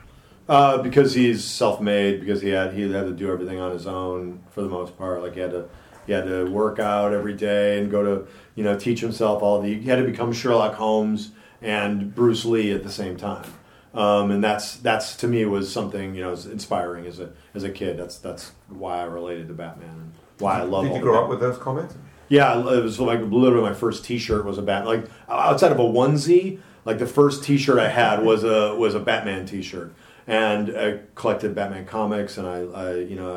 Uh, 0.49 0.81
because 0.81 1.13
he's 1.13 1.45
self-made. 1.45 2.19
Because 2.19 2.41
he 2.41 2.49
had 2.49 2.73
he 2.73 2.91
had 2.91 3.05
to 3.05 3.13
do 3.13 3.31
everything 3.31 3.59
on 3.59 3.71
his 3.71 3.87
own 3.87 4.41
for 4.49 4.61
the 4.61 4.69
most 4.69 4.97
part. 4.97 5.21
Like 5.21 5.35
he 5.35 5.39
had 5.39 5.51
to 5.51 5.69
he 6.07 6.13
had 6.13 6.25
to 6.25 6.45
work 6.45 6.79
out 6.79 7.13
every 7.13 7.35
day 7.35 7.79
and 7.79 7.91
go 7.91 8.03
to 8.03 8.27
you 8.55 8.63
know 8.63 8.77
teach 8.77 8.99
himself 8.99 9.43
all 9.43 9.61
the. 9.61 9.79
He 9.79 9.87
had 9.87 9.97
to 9.97 10.05
become 10.05 10.33
Sherlock 10.33 10.73
Holmes 10.73 11.31
and 11.61 12.13
Bruce 12.13 12.45
Lee 12.45 12.71
at 12.71 12.83
the 12.83 12.91
same 12.91 13.15
time. 13.15 13.45
Um, 13.93 14.31
and 14.31 14.43
that's 14.43 14.77
that's 14.77 15.15
to 15.17 15.27
me 15.27 15.45
was 15.45 15.71
something 15.71 16.13
you 16.15 16.21
know 16.21 16.31
inspiring 16.31 17.05
as 17.05 17.19
a 17.19 17.31
as 17.53 17.63
a 17.63 17.69
kid. 17.69 17.97
That's 17.97 18.17
that's 18.17 18.51
why 18.69 19.01
I 19.01 19.03
related 19.03 19.47
to 19.47 19.53
Batman 19.53 19.89
and 19.89 20.13
why 20.39 20.59
I 20.59 20.63
love. 20.63 20.85
Did 20.85 20.95
you 20.95 21.01
grow 21.01 21.23
up 21.23 21.29
with 21.29 21.39
those 21.39 21.57
comics? 21.57 21.95
Yeah, 22.27 22.59
it 22.59 22.83
was 22.83 22.99
like 22.99 23.21
literally 23.21 23.67
my 23.67 23.73
first 23.73 24.05
T-shirt 24.05 24.45
was 24.45 24.59
a 24.59 24.61
Batman. 24.61 25.01
Like 25.01 25.11
outside 25.27 25.71
of 25.71 25.79
a 25.79 25.83
onesie, 25.83 26.59
like 26.85 26.99
the 26.99 27.07
first 27.07 27.43
T-shirt 27.43 27.79
I 27.79 27.89
had 27.89 28.23
was 28.23 28.43
a 28.43 28.75
was 28.75 28.93
a 28.93 28.99
Batman 28.99 29.47
T-shirt, 29.47 29.93
and 30.29 30.77
I 30.77 30.99
collected 31.15 31.55
Batman 31.55 31.85
comics, 31.85 32.37
and 32.37 32.47
I, 32.47 32.59
I 32.61 32.95
you 32.95 33.15
know, 33.15 33.33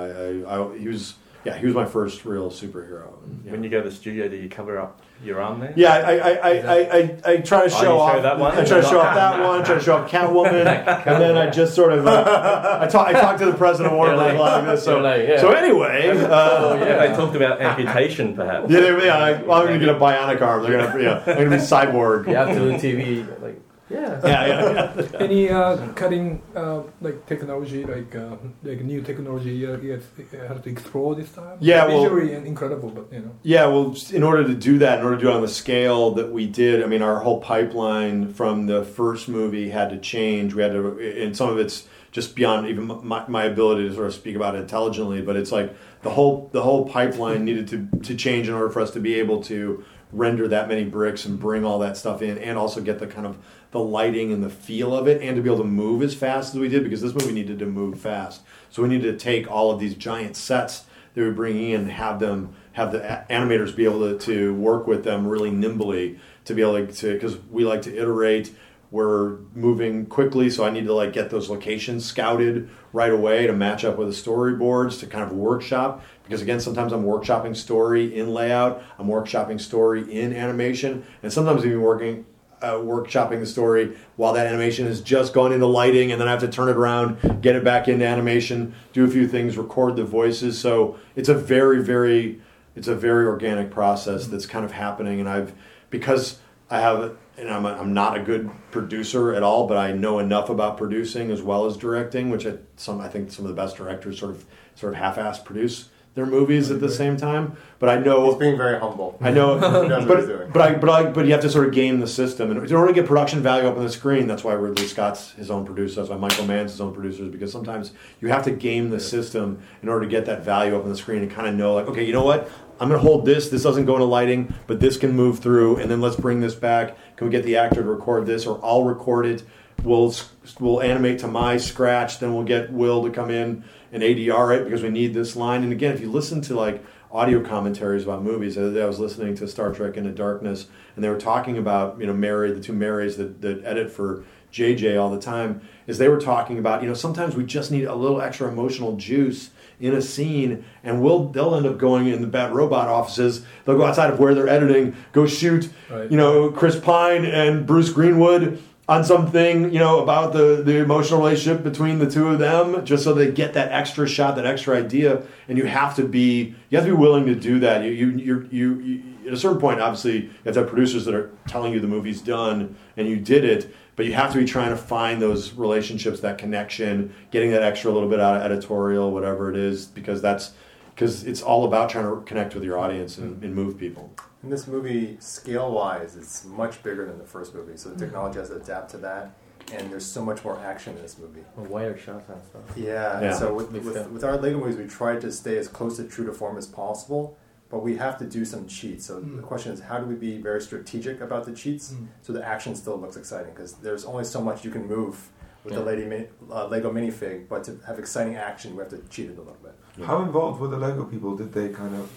I, 0.47 0.55
I, 0.55 0.61
I 0.75 0.79
he 0.79 0.89
was 0.89 1.15
yeah 1.45 1.57
he 1.59 1.67
was 1.67 1.75
my 1.75 1.85
first 1.87 2.25
real 2.25 2.51
superhero. 2.51 3.23
And, 3.25 3.43
yeah. 3.45 3.53
When 3.53 3.63
you 3.65 3.71
go 3.71 3.83
to 3.83 3.89
the 3.89 3.95
studio, 3.95 4.29
do 4.29 4.37
you 4.37 4.49
cover 4.49 4.79
up 4.79 5.01
your 5.25 5.41
arm 5.41 5.61
there? 5.61 5.73
Yeah, 5.77 5.93
I, 5.95 6.01
I, 6.17 6.31
I, 6.31 6.51
I, 6.51 6.77
I, 6.77 7.21
I 7.33 7.37
try 7.39 7.61
to 7.61 7.65
Oh, 7.67 7.69
show 7.69 7.81
show 7.83 7.99
off 8.01 8.23
that 8.23 8.39
one? 8.39 8.53
I 8.59 8.65
try 8.65 8.81
to 8.81 8.87
show 8.87 8.99
off 9.01 9.15
that 9.15 9.41
one. 9.41 9.65
Try 9.65 9.75
to 9.77 9.81
show 9.81 9.97
off 9.99 10.11
Catwoman, 10.11 10.67
and 11.07 11.23
then 11.23 11.37
I 11.37 11.49
just 11.51 11.75
sort 11.75 11.93
of 11.93 12.07
uh, 12.07 12.79
I 12.81 12.87
talk 12.89 13.07
I 13.09 13.13
talked 13.13 13.39
to 13.41 13.47
the 13.47 13.53
president 13.55 13.93
of 13.93 13.97
Warner 13.99 14.15
Brothers 14.17 14.39
like- 14.41 14.53
like 14.57 14.65
this. 14.67 14.85
So 14.85 14.99
like, 15.01 15.29
yeah. 15.29 15.41
so 15.41 15.51
anyway, 15.53 16.09
uh, 16.11 16.29
Oh, 16.33 16.75
yeah, 16.77 17.07
they 17.07 17.17
talked 17.17 17.37
about 17.37 17.61
amputation, 17.61 18.35
perhaps. 18.35 18.71
yeah, 18.71 18.81
they, 18.81 19.07
yeah. 19.07 19.17
I, 19.19 19.43
well, 19.43 19.61
I'm 19.61 19.67
gonna 19.67 19.79
get 19.79 19.89
a 19.89 19.95
bionic 19.95 20.41
arm. 20.43 20.63
They're 20.65 20.79
gonna 20.87 21.03
yeah, 21.03 21.23
I'm 21.27 21.37
gonna 21.45 21.51
be 21.51 21.57
cyborg. 21.63 22.27
You 22.29 22.35
have 22.37 22.49
to 22.49 22.55
do 22.55 22.73
TV. 22.79 23.43
Like, 23.43 23.61
yeah. 23.93 24.21
yeah, 24.25 24.47
yeah, 24.47 24.95
yeah. 24.97 25.19
Any 25.27 25.51
uh, 25.51 25.93
cutting 25.93 26.43
uh, 26.57 26.83
like 27.01 27.27
technology, 27.27 27.85
like 27.85 28.15
uh, 28.15 28.37
like 28.63 28.81
new 28.83 29.03
technology, 29.03 29.55
you 29.55 29.69
have 29.69 30.63
to 30.63 30.71
explore 30.71 31.15
this 31.15 31.31
time. 31.33 31.59
Yeah, 31.61 31.87
well- 31.87 32.03
visually 32.03 32.33
incredible, 32.35 32.91
but 32.91 33.13
you 33.13 33.21
know. 33.21 33.33
Yeah, 33.43 33.67
well, 33.67 33.95
in 34.13 34.23
order 34.23 34.45
to 34.47 34.55
do 34.55 34.79
that, 34.79 34.99
in 34.99 35.05
order 35.05 35.17
to 35.17 35.23
do 35.23 35.29
it 35.31 35.35
on 35.35 35.43
the 35.43 35.49
scale 35.49 36.13
that 36.13 36.33
we 36.33 36.47
did, 36.47 36.83
I 36.83 36.87
mean, 36.87 37.03
our 37.03 37.21
whole 37.21 37.41
pipeline 37.41 38.33
from 38.33 38.67
the 38.67 38.85
first 38.85 39.29
movie 39.29 39.71
had 39.71 39.91
to 39.91 39.99
change. 39.99 40.55
We 40.55 40.63
had 40.63 40.73
to, 40.73 40.99
and 41.23 41.37
some 41.37 41.49
of 41.49 41.59
it's 41.59 41.87
just 42.13 42.35
beyond 42.37 42.69
even 42.69 42.85
my, 43.03 43.25
my 43.27 43.45
ability 43.45 43.89
to 43.89 43.95
sort 43.95 44.07
of 44.07 44.15
speak 44.15 44.37
about 44.37 44.55
it 44.55 44.61
intelligently. 44.61 45.23
But 45.23 45.37
it's 45.37 45.51
like 45.51 45.75
the 46.03 46.11
whole 46.11 46.51
the 46.53 46.63
whole 46.63 46.89
pipeline 46.89 47.45
needed 47.45 47.69
to 47.69 47.89
to 48.03 48.15
change 48.15 48.49
in 48.49 48.55
order 48.55 48.71
for 48.71 48.81
us 48.81 48.91
to 48.93 49.01
be 49.01 49.19
able 49.19 49.43
to 49.45 49.85
render 50.13 50.47
that 50.47 50.69
many 50.69 50.85
bricks 50.85 51.25
and 51.25 51.41
bring 51.41 51.65
all 51.65 51.79
that 51.79 51.97
stuff 51.97 52.23
in, 52.23 52.39
and 52.39 52.59
also 52.59 52.81
get 52.81 52.99
the 52.99 53.07
kind 53.07 53.27
of 53.27 53.39
the 53.71 53.81
lighting 53.81 54.31
and 54.31 54.43
the 54.43 54.51
feel 54.51 54.95
of 54.95 55.09
it, 55.09 55.23
and 55.23 55.37
to 55.37 55.43
be 55.43 55.49
able 55.49 55.63
to 55.63 55.69
move 55.69 56.03
as 56.03 56.15
fast 56.15 56.55
as 56.55 56.61
we 56.61 56.69
did 56.69 56.85
because 56.85 57.01
this 57.01 57.15
movie 57.15 57.33
needed 57.33 57.59
to 57.59 57.67
move 57.67 57.99
fast. 57.99 58.43
So 58.71 58.83
we 58.83 58.89
needed 58.89 59.19
to 59.19 59.25
take 59.25 59.51
all 59.51 59.71
of 59.71 59.81
these 59.81 59.95
giant 59.95 60.37
sets 60.37 60.85
that 61.15 61.21
we're 61.21 61.33
bringing 61.33 61.71
in, 61.71 61.81
and 61.83 61.91
have 61.91 62.21
them 62.21 62.55
have 62.73 62.93
the 62.93 63.25
animators 63.29 63.75
be 63.75 63.85
able 63.85 64.01
to, 64.01 64.19
to 64.19 64.55
work 64.55 64.87
with 64.87 65.05
them 65.05 65.27
really 65.27 65.51
nimbly 65.51 66.19
to 66.45 66.55
be 66.55 66.63
able 66.63 66.87
to 66.87 67.13
because 67.15 67.39
we 67.51 67.65
like 67.65 67.83
to 67.83 67.97
iterate. 67.97 68.55
We're 68.91 69.39
moving 69.55 70.05
quickly, 70.05 70.51
so 70.51 70.67
I 70.67 70.71
need 70.71 70.85
to 70.85 70.93
like 70.93 71.15
get 71.15 71.31
those 71.31 71.49
locations 71.49 72.05
scouted 72.05 72.69
right 72.93 73.11
away 73.11 73.47
to 73.47 73.55
match 73.55 73.85
up 73.85 73.97
with 73.97 74.09
the 74.09 74.15
storyboards 74.15 75.01
to 75.01 75.07
kind 75.07 75.25
of 75.25 75.33
workshop. 75.33 76.05
Because 76.33 76.41
again, 76.41 76.61
sometimes 76.61 76.95
I'm 76.95 77.05
workshopping 77.05 77.55
story 77.55 78.19
in 78.19 78.33
layout, 78.33 78.83
I'm 78.99 79.07
workshopping 79.07 79.61
story 79.61 80.11
in 80.11 80.33
animation, 80.35 81.05
and 81.23 81.31
sometimes 81.31 81.63
even 81.67 81.83
working 81.83 82.25
uh, 82.63 82.73
workshopping 82.77 83.41
the 83.41 83.45
story 83.45 83.99
while 84.17 84.33
that 84.33 84.47
animation 84.47 84.87
has 84.87 85.03
just 85.03 85.35
gone 85.35 85.53
into 85.53 85.67
lighting, 85.67 86.11
and 86.11 86.19
then 86.19 86.29
I 86.29 86.31
have 86.31 86.41
to 86.41 86.49
turn 86.49 86.71
it 86.71 86.77
around, 86.77 87.43
get 87.43 87.55
it 87.55 87.63
back 87.63 87.87
into 87.87 88.07
animation, 88.07 88.75
do 88.95 89.05
a 89.05 89.09
few 89.09 89.29
things, 89.29 89.59
record 89.59 89.97
the 89.97 90.05
voices. 90.05 90.59
So 90.59 90.99
it's 91.17 91.29
a 91.29 91.35
very, 91.35 91.83
very, 91.83 92.41
it's 92.75 92.89
a 92.89 92.95
very 92.95 93.27
organic 93.27 93.71
process 93.71 94.27
that's 94.27 94.47
kind 94.47 94.65
of 94.65 94.73
happening, 94.73 95.21
and 95.21 95.29
I've 95.29 95.53
because 95.91 96.39
I 96.71 96.81
have, 96.81 97.15
and 97.37 97.51
I'm, 97.51 97.67
a, 97.67 97.75
I'm 97.75 97.93
not 97.93 98.17
a 98.17 98.23
good 98.23 98.51
producer 98.71 99.35
at 99.35 99.43
all, 99.43 99.67
but 99.67 99.77
I 99.77 99.93
know 99.93 100.19
enough 100.19 100.49
about 100.49 100.79
producing 100.79 101.31
as 101.31 101.43
well 101.43 101.67
as 101.67 101.77
directing, 101.77 102.31
which 102.31 102.47
I, 102.47 102.55
some 102.77 103.03
I 103.03 103.09
think 103.09 103.31
some 103.31 103.45
of 103.45 103.51
the 103.51 103.55
best 103.55 103.77
directors 103.77 104.19
sort 104.19 104.31
of 104.31 104.47
sort 104.77 104.95
of 104.95 104.99
half-ass 104.99 105.39
produce 105.39 105.91
their 106.15 106.27
movies 106.27 106.71
at 106.71 106.81
the 106.81 106.91
same 106.91 107.17
time. 107.17 107.57
But 107.79 107.89
I 107.89 107.99
know 107.99 108.27
He's 108.27 108.39
being 108.39 108.57
very 108.57 108.79
humble. 108.79 109.19
I 109.21 109.31
know, 109.31 109.55
He 109.83 109.89
knows 109.89 110.07
what 110.07 110.19
he's 110.19 110.29
but 110.29 110.53
but 110.53 110.63
I 110.63 110.75
but 110.75 110.91
I 110.91 111.11
but 111.11 111.27
you 111.27 111.33
have 111.33 111.41
to 111.43 111.51
sort 111.51 111.67
of 111.67 111.73
game 111.73 112.01
the 112.01 112.07
system, 112.07 112.51
and 112.51 112.65
in 112.65 112.75
order 112.75 112.89
to 112.89 112.95
get 112.95 113.07
production 113.07 113.43
value 113.43 113.67
up 113.67 113.77
on 113.77 113.83
the 113.83 113.91
screen, 113.91 114.27
that's 114.27 114.45
why 114.45 114.53
Ridley 114.53 114.87
Scott's 114.87 115.33
his 115.33 115.51
own 115.51 115.65
producer. 115.65 115.97
That's 115.97 116.11
why 116.11 116.17
Michael 116.17 116.47
Mann's 116.47 116.73
his 116.73 116.81
own 116.81 116.93
producer, 116.93 117.25
because 117.25 117.51
sometimes 117.51 117.93
you 118.21 118.29
have 118.29 118.45
to 118.45 118.51
game 118.51 118.91
the 118.91 119.01
system 119.01 119.63
in 119.83 119.89
order 119.89 120.05
to 120.05 120.11
get 120.11 120.27
that 120.27 120.45
value 120.45 120.77
up 120.77 120.85
on 120.85 120.91
the 120.91 120.97
screen 120.97 121.23
and 121.23 121.31
kind 121.31 121.49
of 121.49 121.55
know, 121.55 121.75
like, 121.75 121.87
okay, 121.87 122.05
you 122.05 122.13
know 122.13 122.25
what? 122.25 122.51
I'm 122.81 122.89
going 122.89 123.01
to 123.01 123.07
hold 123.07 123.25
this. 123.25 123.49
This 123.49 123.63
doesn't 123.63 123.85
go 123.85 123.95
into 123.95 124.07
lighting, 124.07 124.53
but 124.67 124.81
this 124.81 124.97
can 124.97 125.13
move 125.13 125.39
through, 125.39 125.77
and 125.77 125.91
then 125.91 126.01
let's 126.01 126.17
bring 126.17 126.41
this 126.41 126.55
back. 126.55 126.97
Can 127.17 127.29
we 127.29 127.31
get 127.31 127.45
the 127.45 127.57
actor 127.57 127.83
to 127.83 127.89
record 127.89 128.27
this, 128.27 128.45
or 128.45 128.59
I'll 128.63 128.85
record 128.85 129.27
it? 129.27 129.45
We'll 129.85 130.15
we'll 130.61 130.83
animate 130.83 131.19
to 131.21 131.29
my 131.29 131.57
scratch. 131.57 132.19
Then 132.19 132.35
we'll 132.35 132.45
get 132.45 132.73
Will 132.73 133.03
to 133.05 133.11
come 133.11 133.31
in 133.31 133.65
and 133.93 134.03
ADR 134.03 134.57
it 134.59 134.65
because 134.65 134.83
we 134.83 134.89
need 134.91 135.15
this 135.15 135.37
line. 135.37 135.63
And 135.63 135.73
again, 135.73 135.93
if 135.93 136.01
you 136.01 136.11
listen 136.11 136.41
to 136.43 136.55
like 136.55 136.85
audio 137.13 137.45
commentaries 137.45 138.05
about 138.05 138.23
movies. 138.23 138.55
The 138.55 138.63
other 138.67 138.75
day 138.75 138.83
I 138.83 138.87
was 138.87 138.99
listening 138.99 139.35
to 139.37 139.47
Star 139.47 139.73
Trek 139.73 139.97
Into 139.97 140.11
Darkness, 140.11 140.67
and 140.97 141.05
they 141.05 141.09
were 141.09 141.21
talking 141.21 141.59
about 141.59 142.01
you 142.01 142.07
know 142.07 142.15
Mary, 142.15 142.53
the 142.53 142.61
two 142.61 142.73
Marys 142.73 143.17
that, 143.19 143.41
that 143.43 143.65
edit 143.65 143.91
for 143.91 144.25
JJ 144.53 145.01
all 145.01 145.11
the 145.11 145.21
time. 145.21 145.61
Is 145.87 145.99
they 145.99 146.09
were 146.09 146.21
talking 146.21 146.59
about 146.59 146.83
you 146.83 146.89
know 146.89 146.95
sometimes 146.95 147.37
we 147.37 147.45
just 147.45 147.71
need 147.71 147.85
a 147.85 147.95
little 147.95 148.21
extra 148.21 148.49
emotional 148.49 148.97
juice 148.97 149.51
in 149.81 149.95
a 149.95 150.03
scene, 150.03 150.65
and 150.83 151.03
we'll 151.03 151.29
they'll 151.29 151.55
end 151.55 151.67
up 151.67 151.77
going 151.79 152.07
in 152.09 152.23
the 152.23 152.29
bad 152.29 152.55
robot 152.55 152.89
offices. 152.89 153.45
They'll 153.65 153.77
go 153.77 153.85
outside 153.85 154.11
of 154.11 154.19
where 154.19 154.35
they're 154.35 154.49
editing, 154.49 154.97
go 155.13 155.27
shoot 155.27 155.71
Right. 155.91 156.11
you 156.11 156.17
know 156.17 156.51
Chris 156.51 156.79
Pine 156.79 157.25
and 157.25 157.67
Bruce 157.67 157.91
Greenwood 157.91 158.63
on 158.89 159.05
something 159.05 159.73
you 159.73 159.79
know 159.79 160.03
about 160.03 160.33
the 160.33 160.63
the 160.65 160.79
emotional 160.79 161.21
relationship 161.21 161.63
between 161.63 161.99
the 161.99 162.11
two 162.11 162.29
of 162.29 162.39
them 162.39 162.85
just 162.85 163.05
so 163.05 163.15
they 163.15 163.31
get 163.31 163.55
that 163.55 163.71
extra 163.71 164.09
shot 164.09 164.37
that 164.37 164.47
extra 164.47 164.77
idea. 164.77 165.23
And 165.49 165.57
you 165.57 165.67
have 165.67 165.95
to 165.97 166.05
be 166.05 166.55
you 166.69 166.79
have 166.79 166.87
to 166.87 166.93
be 166.93 166.97
willing 166.97 167.27
to 167.27 167.35
do 167.35 167.61
that. 167.61 167.85
You 167.85 167.91
you 167.91 168.49
you, 168.51 168.81
you, 168.81 169.03
at 169.27 169.33
a 169.33 169.37
certain 169.37 169.61
point 169.61 169.81
obviously 169.81 170.25
you 170.25 170.31
have 170.45 170.55
to 170.55 170.61
have 170.61 170.69
producers 170.69 171.05
that 171.05 171.15
are 171.15 171.31
telling 171.47 171.73
you 171.73 171.81
the 171.81 171.87
movie's 171.87 172.21
done 172.21 172.77
and 172.97 173.09
you 173.09 173.17
did 173.17 173.45
it 173.45 173.75
but 173.95 174.07
you 174.07 174.15
have 174.15 174.33
to 174.33 174.39
be 174.39 174.45
trying 174.45 174.71
to 174.71 174.77
find 174.77 175.21
those 175.21 175.53
relationships 175.53 176.21
that 176.21 176.39
connection 176.39 177.15
getting 177.31 177.51
that 177.51 177.63
extra 177.63 177.91
little 177.91 178.09
bit 178.09 178.21
out 178.21 178.37
of 178.37 178.43
editorial 178.43 179.13
whatever 179.13 179.51
it 179.51 179.57
is 179.57 179.87
because 179.87 180.21
that's 180.21 180.53
because 180.95 181.25
it's 181.25 181.41
all 181.41 181.65
about 181.65 181.89
trying 181.89 182.05
to 182.05 182.21
connect 182.23 182.55
with 182.55 182.65
your 182.65 182.79
audience 182.79 183.19
and, 183.19 183.43
and 183.43 183.55
move 183.55 183.79
people 183.79 184.13
In 184.43 184.51
this 184.51 184.67
movie, 184.67 185.17
scale 185.21 185.71
wise, 185.71 186.17
it's 186.17 186.45
much 186.45 186.83
bigger 186.83 187.07
than 187.07 187.19
the 187.19 187.25
first 187.25 187.55
movie, 187.55 187.77
so 187.77 187.89
the 187.91 187.95
Mm-hmm. 187.95 188.05
technology 188.05 188.39
has 188.41 188.49
to 188.49 188.57
adapt 188.57 188.91
to 188.91 188.99
that. 188.99 189.31
And 189.73 189.91
there's 189.93 190.05
so 190.05 190.25
much 190.25 190.45
more 190.45 190.59
action 190.59 190.97
in 190.97 191.03
this 191.03 191.17
movie. 191.19 191.43
Wider 191.57 191.97
shots 191.97 192.29
and 192.29 192.43
stuff. 192.45 192.63
Yeah. 192.77 193.21
Yeah. 193.21 193.33
So 193.33 193.55
with, 193.55 193.71
with, 193.71 194.09
with 194.11 194.25
our 194.25 194.37
Lego 194.37 194.59
movies, 194.59 194.77
we 194.77 194.87
tried 194.87 195.21
to 195.21 195.31
stay 195.31 195.57
as 195.57 195.69
close 195.69 195.97
to 195.99 196.05
true 196.05 196.27
to 196.27 196.33
form 196.33 196.59
as 196.59 196.67
possible, 196.67 197.39
but 197.71 197.79
we 197.79 197.97
have 197.97 198.19
to 198.19 198.25
do 198.25 198.45
some 198.45 198.67
cheats. 198.67 199.07
So 199.07 199.21
Mm. 199.21 199.37
the 199.37 199.43
question 199.43 199.73
is, 199.73 199.81
how 199.81 199.99
do 199.99 200.07
we 200.07 200.17
be 200.17 200.39
very 200.39 200.61
strategic 200.61 201.21
about 201.21 201.45
the 201.45 201.53
cheats 201.53 201.93
Mm. 201.93 202.09
so 202.23 202.33
the 202.33 202.45
action 202.45 202.75
still 202.75 202.97
looks 202.99 203.17
exciting? 203.17 203.53
Because 203.55 203.75
there's 203.75 204.05
only 204.05 204.25
so 204.25 204.41
much 204.43 204.65
you 204.65 204.73
can 204.73 204.87
move 204.89 205.31
with 205.65 205.75
the 205.75 205.81
Yeah. 205.81 205.87
lady 205.87 206.05
mini, 206.05 206.27
uh, 206.51 206.67
Lego 206.67 206.93
minifig, 206.93 207.49
but 207.49 207.63
to 207.65 207.79
have 207.87 208.01
exciting 208.01 208.35
action, 208.35 208.75
we 208.75 208.81
have 208.81 208.91
to 208.91 208.99
cheat 209.09 209.31
it 209.31 209.37
a 209.39 209.41
little 209.41 209.57
bit. 209.63 209.75
How 210.05 210.23
involved 210.23 210.61
were 210.61 210.69
the 210.69 210.77
Lego 210.77 211.05
people? 211.05 211.37
Did 211.37 211.53
they 211.53 211.69
kind 211.69 211.95
of 211.95 212.11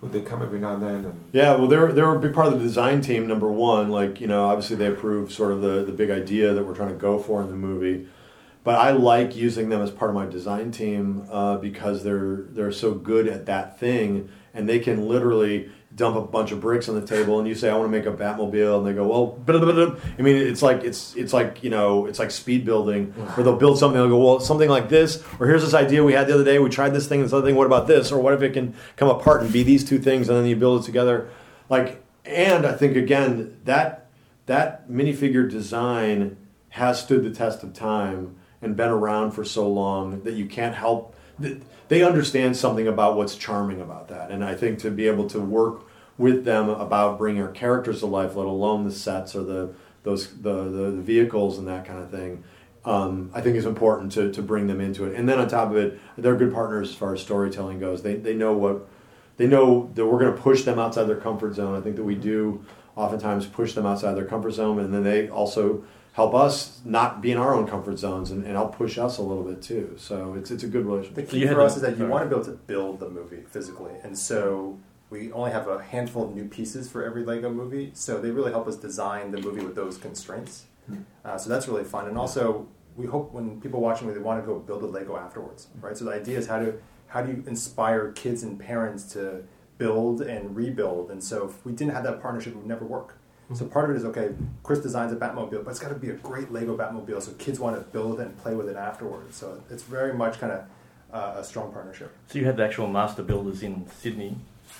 would 0.00 0.12
they 0.12 0.22
come 0.22 0.42
every 0.42 0.58
now 0.58 0.74
and 0.74 0.82
then? 0.82 1.04
And 1.04 1.24
Yeah, 1.32 1.54
well, 1.56 1.66
they're 1.66 1.92
they're 1.92 2.14
a 2.14 2.18
big 2.18 2.34
part 2.34 2.46
of 2.46 2.54
the 2.54 2.58
design 2.58 3.00
team. 3.00 3.26
Number 3.26 3.50
one, 3.50 3.90
like 3.90 4.20
you 4.20 4.26
know, 4.26 4.46
obviously 4.46 4.76
they 4.76 4.86
approve 4.86 5.32
sort 5.32 5.52
of 5.52 5.60
the 5.60 5.84
the 5.84 5.92
big 5.92 6.10
idea 6.10 6.54
that 6.54 6.64
we're 6.64 6.74
trying 6.74 6.90
to 6.90 6.94
go 6.94 7.18
for 7.18 7.42
in 7.42 7.48
the 7.48 7.56
movie. 7.56 8.06
But 8.62 8.78
I 8.78 8.90
like 8.90 9.36
using 9.36 9.70
them 9.70 9.80
as 9.80 9.90
part 9.90 10.10
of 10.10 10.14
my 10.14 10.26
design 10.26 10.70
team 10.70 11.26
uh, 11.30 11.56
because 11.56 12.02
they're 12.04 12.44
they're 12.50 12.72
so 12.72 12.94
good 12.94 13.26
at 13.26 13.46
that 13.46 13.78
thing, 13.78 14.28
and 14.54 14.68
they 14.68 14.78
can 14.78 15.08
literally 15.08 15.70
dump 15.94 16.16
a 16.16 16.20
bunch 16.20 16.52
of 16.52 16.60
bricks 16.60 16.88
on 16.88 16.94
the 16.94 17.06
table, 17.06 17.38
and 17.38 17.48
you 17.48 17.54
say, 17.54 17.68
"I 17.68 17.76
want 17.76 17.90
to 17.90 17.98
make 17.98 18.06
a 18.06 18.12
Batmobile," 18.12 18.78
and 18.78 18.86
they 18.86 18.92
go, 18.92 19.06
"Well," 19.06 19.26
blah, 19.26 19.58
blah, 19.58 19.72
blah, 19.72 19.86
blah." 19.86 19.96
I 20.18 20.22
mean, 20.22 20.36
it's 20.36 20.62
like 20.62 20.84
it's 20.84 21.14
it's 21.16 21.32
like 21.32 21.62
you 21.62 21.70
know, 21.70 22.06
it's 22.06 22.18
like 22.18 22.30
speed 22.30 22.64
building, 22.64 23.06
where 23.34 23.44
they'll 23.44 23.56
build 23.56 23.78
something, 23.78 24.00
they'll 24.00 24.08
go, 24.08 24.24
"Well, 24.24 24.40
something 24.40 24.68
like 24.68 24.88
this," 24.88 25.22
or 25.38 25.46
"Here's 25.46 25.62
this 25.62 25.74
idea 25.74 26.04
we 26.04 26.12
had 26.12 26.26
the 26.26 26.34
other 26.34 26.44
day, 26.44 26.58
we 26.58 26.70
tried 26.70 26.90
this 26.90 27.06
thing, 27.08 27.20
and 27.20 27.26
this 27.26 27.32
other 27.32 27.46
thing. 27.46 27.56
What 27.56 27.66
about 27.66 27.86
this?" 27.86 28.12
Or 28.12 28.20
what 28.20 28.34
if 28.34 28.42
it 28.42 28.52
can 28.52 28.74
come 28.96 29.08
apart 29.08 29.42
and 29.42 29.52
be 29.52 29.62
these 29.62 29.84
two 29.84 29.98
things, 29.98 30.28
and 30.28 30.38
then 30.38 30.46
you 30.46 30.56
build 30.56 30.82
it 30.82 30.86
together, 30.86 31.28
like 31.68 32.02
and 32.24 32.66
I 32.66 32.72
think 32.72 32.96
again 32.96 33.56
that 33.64 34.06
that 34.46 34.88
minifigure 34.88 35.48
design 35.50 36.36
has 36.70 37.00
stood 37.00 37.24
the 37.24 37.30
test 37.30 37.62
of 37.62 37.72
time 37.72 38.36
and 38.62 38.76
been 38.76 38.90
around 38.90 39.32
for 39.32 39.44
so 39.44 39.68
long 39.68 40.22
that 40.22 40.34
you 40.34 40.46
can't 40.46 40.74
help. 40.74 41.14
Th- 41.42 41.58
They 41.88 42.02
understand 42.02 42.56
something 42.56 42.86
about 42.86 43.16
what's 43.16 43.34
charming 43.34 43.80
about 43.80 44.08
that, 44.08 44.30
and 44.30 44.44
I 44.44 44.54
think 44.54 44.78
to 44.80 44.90
be 44.90 45.06
able 45.08 45.28
to 45.30 45.40
work 45.40 45.82
with 46.18 46.44
them 46.44 46.68
about 46.68 47.18
bringing 47.18 47.42
our 47.42 47.50
characters 47.50 48.00
to 48.00 48.06
life, 48.06 48.36
let 48.36 48.46
alone 48.46 48.84
the 48.84 48.92
sets 48.92 49.34
or 49.34 49.42
the 49.42 49.74
those 50.02 50.28
the 50.28 50.64
the, 50.64 50.90
the 50.92 51.02
vehicles 51.02 51.58
and 51.58 51.66
that 51.68 51.84
kind 51.84 51.98
of 51.98 52.10
thing. 52.10 52.44
Um, 52.82 53.30
I 53.34 53.42
think 53.42 53.56
is 53.56 53.66
important 53.66 54.12
to, 54.12 54.32
to 54.32 54.40
bring 54.42 54.66
them 54.66 54.80
into 54.80 55.04
it, 55.04 55.14
and 55.14 55.28
then 55.28 55.38
on 55.38 55.48
top 55.48 55.70
of 55.70 55.76
it, 55.76 56.00
they're 56.16 56.36
good 56.36 56.54
partners 56.54 56.90
as 56.90 56.94
far 56.94 57.12
as 57.12 57.20
storytelling 57.20 57.78
goes. 57.78 58.02
They 58.02 58.14
they 58.14 58.34
know 58.34 58.54
what 58.54 58.88
they 59.36 59.46
know 59.46 59.90
that 59.94 60.06
we're 60.06 60.18
going 60.18 60.34
to 60.34 60.40
push 60.40 60.62
them 60.62 60.78
outside 60.78 61.04
their 61.04 61.16
comfort 61.20 61.54
zone. 61.54 61.76
I 61.76 61.82
think 61.82 61.96
that 61.96 62.04
we 62.04 62.14
do 62.14 62.64
oftentimes 62.96 63.46
push 63.46 63.74
them 63.74 63.84
outside 63.84 64.14
their 64.14 64.24
comfort 64.24 64.52
zone, 64.52 64.78
and 64.78 64.94
then 64.94 65.02
they 65.02 65.28
also 65.28 65.84
help 66.12 66.34
us 66.34 66.80
not 66.84 67.22
be 67.22 67.30
in 67.30 67.38
our 67.38 67.54
own 67.54 67.66
comfort 67.66 67.98
zones 67.98 68.30
and, 68.30 68.44
and 68.44 68.52
help 68.54 68.76
push 68.76 68.98
us 68.98 69.18
a 69.18 69.22
little 69.22 69.44
bit 69.44 69.62
too. 69.62 69.94
So 69.96 70.34
it's 70.34 70.50
it's 70.50 70.62
a 70.62 70.66
good 70.66 70.86
relationship. 70.86 71.14
The 71.14 71.22
key 71.22 71.46
for 71.46 71.60
us 71.60 71.76
is 71.76 71.82
that 71.82 71.98
you 71.98 72.06
want 72.06 72.24
to 72.24 72.28
be 72.28 72.34
able 72.34 72.44
to 72.46 72.58
build 72.66 73.00
the 73.00 73.08
movie 73.08 73.42
physically, 73.48 73.92
and 74.02 74.16
so 74.18 74.78
we 75.10 75.32
only 75.32 75.50
have 75.50 75.66
a 75.66 75.82
handful 75.82 76.24
of 76.24 76.34
new 76.34 76.46
pieces 76.46 76.88
for 76.88 77.04
every 77.04 77.24
Lego 77.24 77.50
movie. 77.50 77.90
So 77.94 78.20
they 78.20 78.30
really 78.30 78.52
help 78.52 78.68
us 78.68 78.76
design 78.76 79.32
the 79.32 79.40
movie 79.40 79.64
with 79.64 79.74
those 79.74 79.98
constraints. 79.98 80.66
Uh, 81.24 81.38
so 81.38 81.48
that's 81.48 81.68
really 81.68 81.84
fun, 81.84 82.08
and 82.08 82.18
also 82.18 82.66
we 82.96 83.06
hope 83.06 83.32
when 83.32 83.60
people 83.60 83.80
watch 83.80 84.00
the 84.00 84.06
movie, 84.06 84.18
they 84.18 84.24
want 84.24 84.42
to 84.42 84.46
go 84.46 84.58
build 84.58 84.82
a 84.82 84.86
Lego 84.86 85.16
afterwards, 85.16 85.68
right? 85.80 85.96
So 85.96 86.04
the 86.04 86.12
idea 86.12 86.36
is 86.36 86.48
how 86.48 86.58
to 86.58 86.74
how 87.06 87.22
do 87.22 87.30
you 87.32 87.44
inspire 87.46 88.10
kids 88.12 88.42
and 88.42 88.58
parents 88.58 89.04
to 89.12 89.44
build 89.78 90.20
and 90.20 90.56
rebuild, 90.56 91.10
and 91.12 91.22
so 91.22 91.48
if 91.48 91.64
we 91.64 91.72
didn't 91.72 91.94
have 91.94 92.02
that 92.04 92.20
partnership, 92.20 92.54
it 92.54 92.56
would 92.56 92.66
never 92.66 92.84
work. 92.84 93.16
So 93.54 93.66
part 93.66 93.90
of 93.90 93.96
it 93.96 93.98
is 93.98 94.04
okay. 94.06 94.30
Chris 94.62 94.78
designs 94.78 95.12
a 95.12 95.16
Batmobile, 95.16 95.64
but 95.64 95.70
it's 95.70 95.80
got 95.80 95.88
to 95.88 95.94
be 95.94 96.10
a 96.10 96.14
great 96.14 96.52
Lego 96.52 96.76
Batmobile, 96.76 97.20
so 97.20 97.32
kids 97.32 97.58
want 97.58 97.76
to 97.76 97.82
build 97.82 98.20
it 98.20 98.26
and 98.26 98.38
play 98.38 98.54
with 98.54 98.68
it 98.68 98.76
afterwards. 98.76 99.36
So 99.36 99.62
it's 99.70 99.82
very 99.82 100.14
much 100.14 100.38
kind 100.38 100.52
of 100.52 100.64
uh, 101.12 101.40
a 101.40 101.44
strong 101.44 101.72
partnership. 101.72 102.14
So 102.28 102.38
you 102.38 102.44
had 102.44 102.56
the 102.56 102.64
actual 102.64 102.86
master 102.86 103.22
builders 103.22 103.62
in 103.62 103.86
Sydney 103.98 104.36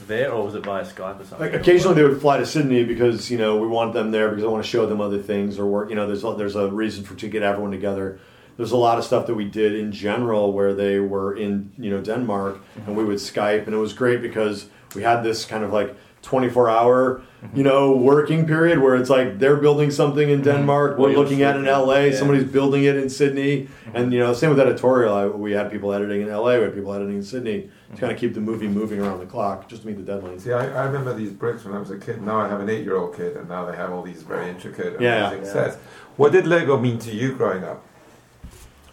there, 0.07 0.33
or 0.33 0.45
was 0.45 0.55
it 0.55 0.65
via 0.65 0.85
Skype 0.85 1.21
or 1.21 1.25
something? 1.25 1.41
Like 1.41 1.55
occasionally 1.55 1.97
they 1.97 2.05
would 2.05 2.21
fly 2.21 2.39
to 2.39 2.47
Sydney 2.47 2.85
because 2.85 3.31
you 3.31 3.39
know 3.39 3.57
we 3.57 3.67
want 3.67 3.93
them 3.93 4.13
there 4.13 4.29
because 4.29 4.45
I 4.45 4.47
want 4.47 4.65
to 4.65 4.71
show 4.71 4.87
them 4.87 5.01
other 5.01 5.21
things 5.21 5.59
or 5.59 5.67
work. 5.67 5.91
You 5.91 5.97
know, 5.97 6.07
there's 6.07 6.23
a, 6.23 6.35
there's 6.35 6.57
a 6.57 6.69
reason 6.69 7.05
for 7.05 7.17
to 7.17 7.29
get 7.29 7.43
everyone 7.43 7.73
together. 7.73 8.21
There's 8.57 8.73
a 8.73 8.77
lot 8.77 8.99
of 8.99 9.05
stuff 9.05 9.27
that 9.27 9.35
we 9.35 9.47
did 9.47 9.75
in 9.75 9.91
general 9.91 10.53
where 10.53 10.75
they 10.75 11.01
were 11.01 11.37
in 11.37 11.73
you 11.77 11.91
know 11.91 12.01
Denmark 12.01 12.61
and 12.87 12.97
we 12.97 13.05
would 13.05 13.17
Skype 13.17 13.67
and 13.67 13.75
it 13.75 13.79
was 13.79 13.93
great 13.93 14.23
because 14.23 14.67
we 14.95 15.03
had 15.03 15.23
this 15.23 15.45
kind 15.45 15.65
of 15.65 15.73
like 15.73 15.97
24 16.23 16.69
hour 16.69 17.23
you 17.55 17.63
know 17.63 17.97
working 17.97 18.47
period 18.47 18.79
where 18.79 18.95
it's 18.95 19.09
like 19.09 19.39
they're 19.39 19.57
building 19.57 19.91
something 19.91 20.29
in 20.29 20.43
Denmark, 20.43 20.99
Well, 20.99 21.09
we're 21.09 21.17
looking 21.17 21.41
at 21.41 21.57
it 21.57 21.61
in 21.61 21.65
LA, 21.65 21.95
yeah. 22.01 22.15
somebody's 22.19 22.45
building 22.45 22.85
it 22.85 22.97
in 22.97 23.09
Sydney, 23.09 23.69
and 23.95 24.13
you 24.13 24.19
know 24.19 24.35
same 24.35 24.51
with 24.51 24.61
editorial. 24.61 25.15
I, 25.15 25.27
we 25.27 25.53
had 25.53 25.71
people 25.71 25.95
editing 25.95 26.21
in 26.21 26.29
LA, 26.29 26.57
we 26.59 26.65
had 26.65 26.75
people 26.75 26.93
editing 26.93 27.17
in 27.17 27.23
Sydney 27.23 27.71
to 27.95 27.97
kind 28.01 28.13
of 28.13 28.19
keep 28.19 28.35
the 28.35 28.41
movie 28.43 28.69
moving 28.69 29.01
around 29.01 29.21
the 29.21 29.27
clock 29.27 29.69
just 29.71 29.83
to 29.83 29.89
meet 29.89 30.05
the 30.05 30.13
deadlines. 30.13 30.43
See, 30.43 30.53
I, 30.53 30.67
I 30.83 30.85
remember 30.85 31.15
these 31.15 31.33
bricks 31.33 31.65
when 31.65 31.75
I 31.75 31.79
was 31.79 31.91
a 31.91 31.97
kid. 31.97 32.21
Now 32.21 32.39
I 32.41 32.49
have 32.49 32.61
an 32.61 32.69
eight-year-old 32.69 33.17
kid, 33.17 33.39
and 33.39 33.49
now 33.49 33.65
they 33.65 33.75
have 33.77 33.91
all 33.91 34.03
these 34.03 34.23
very 34.23 34.51
intricate, 34.51 35.01
Yeah. 35.01 35.29
amazing 35.29 35.47
Yeah. 35.47 35.53
sets. 35.53 35.77
What 36.19 36.33
did 36.33 36.47
Lego 36.47 36.77
mean 36.79 36.99
to 36.99 37.11
you 37.11 37.33
growing 37.37 37.65
up? 37.65 37.83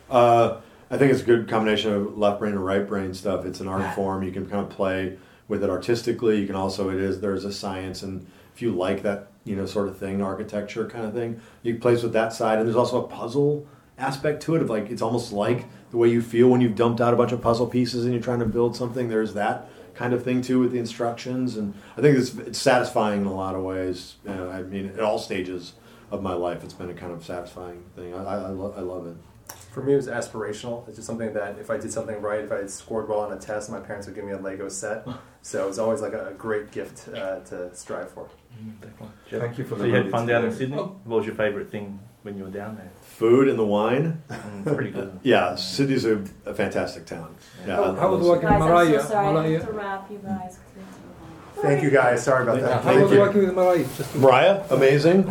Uh, 0.09 0.57
I 0.89 0.97
think 0.97 1.11
it's 1.11 1.21
a 1.21 1.25
good 1.25 1.49
combination 1.49 1.91
of 1.93 2.17
left 2.17 2.39
brain 2.39 2.53
and 2.53 2.65
right 2.65 2.87
brain 2.87 3.13
stuff. 3.13 3.45
It's 3.45 3.59
an 3.59 3.67
art 3.67 3.93
form. 3.93 4.23
You 4.23 4.31
can 4.31 4.45
kind 4.45 4.63
of 4.65 4.69
play 4.69 5.17
with 5.47 5.63
it 5.63 5.69
artistically. 5.69 6.39
You 6.39 6.47
can 6.47 6.55
also 6.55 6.89
it 6.89 6.97
is 6.97 7.21
there's 7.21 7.45
a 7.45 7.51
science, 7.53 8.03
and 8.03 8.25
if 8.53 8.61
you 8.61 8.71
like 8.71 9.03
that 9.03 9.27
you 9.43 9.55
know 9.55 9.65
sort 9.65 9.87
of 9.87 9.97
thing, 9.97 10.21
architecture 10.21 10.87
kind 10.87 11.05
of 11.05 11.13
thing, 11.13 11.41
you 11.63 11.75
play 11.77 11.93
with 11.93 12.13
that 12.13 12.33
side. 12.33 12.59
And 12.59 12.67
there's 12.67 12.75
also 12.75 13.03
a 13.03 13.07
puzzle 13.07 13.67
aspect 13.97 14.43
to 14.43 14.55
it 14.55 14.61
of 14.61 14.69
like 14.69 14.89
it's 14.89 15.01
almost 15.01 15.31
like 15.31 15.65
the 15.89 15.97
way 15.97 16.09
you 16.09 16.21
feel 16.21 16.49
when 16.49 16.61
you've 16.61 16.75
dumped 16.75 17.01
out 17.01 17.13
a 17.13 17.17
bunch 17.17 17.31
of 17.31 17.41
puzzle 17.41 17.67
pieces 17.67 18.03
and 18.03 18.13
you're 18.13 18.21
trying 18.21 18.39
to 18.39 18.45
build 18.45 18.75
something. 18.75 19.09
There's 19.09 19.33
that 19.33 19.69
kind 19.95 20.13
of 20.13 20.23
thing 20.23 20.41
too 20.41 20.59
with 20.59 20.71
the 20.71 20.79
instructions, 20.79 21.57
and 21.57 21.73
I 21.97 22.01
think 22.01 22.17
it's, 22.17 22.35
it's 22.35 22.59
satisfying 22.59 23.21
in 23.21 23.27
a 23.27 23.33
lot 23.33 23.55
of 23.55 23.63
ways. 23.63 24.15
Uh, 24.27 24.49
I 24.49 24.61
mean, 24.61 24.87
at 24.89 24.99
all 24.99 25.17
stages 25.17 25.73
of 26.11 26.21
my 26.21 26.33
life, 26.33 26.63
it's 26.63 26.73
been 26.73 26.89
a 26.89 26.93
kind 26.93 27.11
of 27.11 27.25
satisfying 27.25 27.83
thing. 27.95 28.13
I, 28.13 28.23
I, 28.23 28.49
lo- 28.49 28.73
I 28.77 28.81
love 28.81 29.07
it. 29.07 29.15
For 29.71 29.81
me, 29.83 29.93
it 29.93 29.97
was 29.97 30.07
aspirational. 30.07 30.87
It's 30.87 30.97
just 30.97 31.07
something 31.07 31.33
that 31.33 31.57
if 31.59 31.69
I 31.69 31.77
did 31.77 31.91
something 31.91 32.21
right, 32.21 32.41
if 32.41 32.51
I 32.51 32.65
scored 32.67 33.09
well 33.09 33.19
on 33.19 33.33
a 33.33 33.37
test, 33.37 33.69
my 33.69 33.79
parents 33.79 34.07
would 34.07 34.15
give 34.15 34.25
me 34.25 34.31
a 34.31 34.37
Lego 34.37 34.69
set. 34.69 35.07
So 35.47 35.63
it 35.63 35.67
was 35.69 35.79
always 35.79 36.01
like 36.01 36.11
a, 36.11 36.27
a 36.27 36.33
great 36.33 36.71
gift 36.71 37.07
uh, 37.07 37.39
to 37.39 37.73
strive 37.73 38.11
for. 38.11 38.27
Jeff, 39.31 39.39
Thank 39.39 39.57
you 39.57 39.63
for 39.63 39.75
so 39.77 39.83
the 39.83 39.87
you 39.87 39.93
had 39.95 40.11
fun 40.11 40.25
down 40.27 40.43
in 40.43 40.49
today. 40.49 40.59
Sydney. 40.65 40.75
What 40.77 41.05
was 41.05 41.25
your 41.25 41.35
favourite 41.35 41.69
thing 41.69 41.99
when 42.23 42.37
you 42.37 42.43
were 42.43 42.49
down 42.49 42.75
there? 42.75 42.91
Food 43.01 43.47
and 43.47 43.57
the 43.57 43.63
wine. 43.65 44.21
Mm, 44.29 44.75
pretty 44.75 44.91
good. 44.91 45.17
Yeah, 45.23 45.55
Sydney's 45.55 46.03
a, 46.03 46.21
a 46.45 46.53
fantastic 46.53 47.05
town. 47.05 47.33
Yeah, 47.65 47.77
How, 47.77 47.83
I- 47.95 47.95
how 47.97 48.11
was 48.13 48.25
I- 48.25 48.29
working 48.29 48.49
with 48.49 48.51
Guys, 48.59 48.61
I'm 48.61 48.67
Mariah? 48.67 49.01
so 49.01 49.07
sorry 49.07 49.25
I 49.25 49.29
have 49.29 49.33
Mariah? 49.35 49.65
to 49.65 49.71
wrap 49.71 50.11
you 50.11 50.17
guys. 50.17 50.59
Thank 51.55 51.81
you 51.83 51.89
guys. 51.91 52.23
Sorry 52.25 52.43
about 52.43 52.59
that. 52.59 52.83
How 52.83 53.01
was 53.01 53.11
working 53.11 53.45
with 53.45 53.55
Mariah? 53.55 53.85
Just 53.95 54.15
Mariah, 54.17 54.63
amazing. 54.69 55.27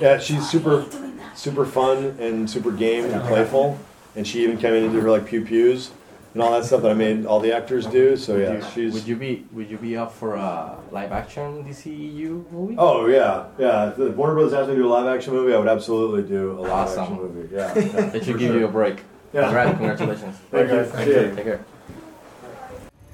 Yeah, 0.00 0.18
she's 0.20 0.48
super, 0.48 0.86
super 1.34 1.66
fun 1.66 2.16
and 2.20 2.48
super 2.48 2.70
game 2.70 3.06
and 3.06 3.20
playful. 3.24 3.80
And 4.14 4.24
she 4.28 4.44
even 4.44 4.58
came 4.58 4.74
in 4.74 4.84
and 4.84 4.92
did 4.92 5.02
her 5.02 5.10
like 5.10 5.26
pew 5.26 5.44
pews 5.44 5.90
and 6.34 6.42
all 6.42 6.50
that 6.52 6.64
stuff 6.64 6.82
that 6.82 6.90
I 6.90 6.94
made 6.94 7.24
all 7.26 7.40
the 7.40 7.52
actors 7.52 7.86
do. 7.86 8.16
So 8.16 8.36
yeah, 8.36 8.68
she's. 8.70 8.92
Would 8.92 9.06
you 9.06 9.16
be 9.16 9.46
Would 9.52 9.70
you 9.70 9.78
be 9.78 9.96
up 9.96 10.12
for 10.12 10.34
a 10.34 10.76
live 10.90 11.12
action 11.12 11.64
DCU 11.64 12.50
movie? 12.52 12.74
Oh 12.76 13.06
yeah, 13.06 13.46
yeah. 13.58 13.90
If 13.90 13.96
the 13.96 14.10
Warner 14.10 14.34
Brothers 14.34 14.52
asked 14.52 14.68
me 14.68 14.74
to 14.74 14.82
do 14.82 14.86
a 14.88 14.92
live 14.92 15.06
action 15.06 15.32
movie, 15.32 15.54
I 15.54 15.58
would 15.58 15.68
absolutely 15.68 16.22
do 16.24 16.58
a 16.58 16.60
live 16.60 16.70
Awesome. 16.70 17.00
action 17.02 17.16
movie. 17.16 17.54
Yeah, 17.54 17.78
yeah, 17.78 18.10
They 18.10 18.18
should 18.22 18.38
give 18.38 18.50
sure. 18.50 18.58
you 18.58 18.66
a 18.66 18.70
break. 18.70 19.00
Yeah. 19.32 19.42
Congrats, 19.44 19.70
congratulations. 19.78 20.36
Thank 20.50 20.70
you. 20.70 20.84
Thank 20.84 21.08
you. 21.08 21.34
Take 21.36 21.44
care. 21.44 21.64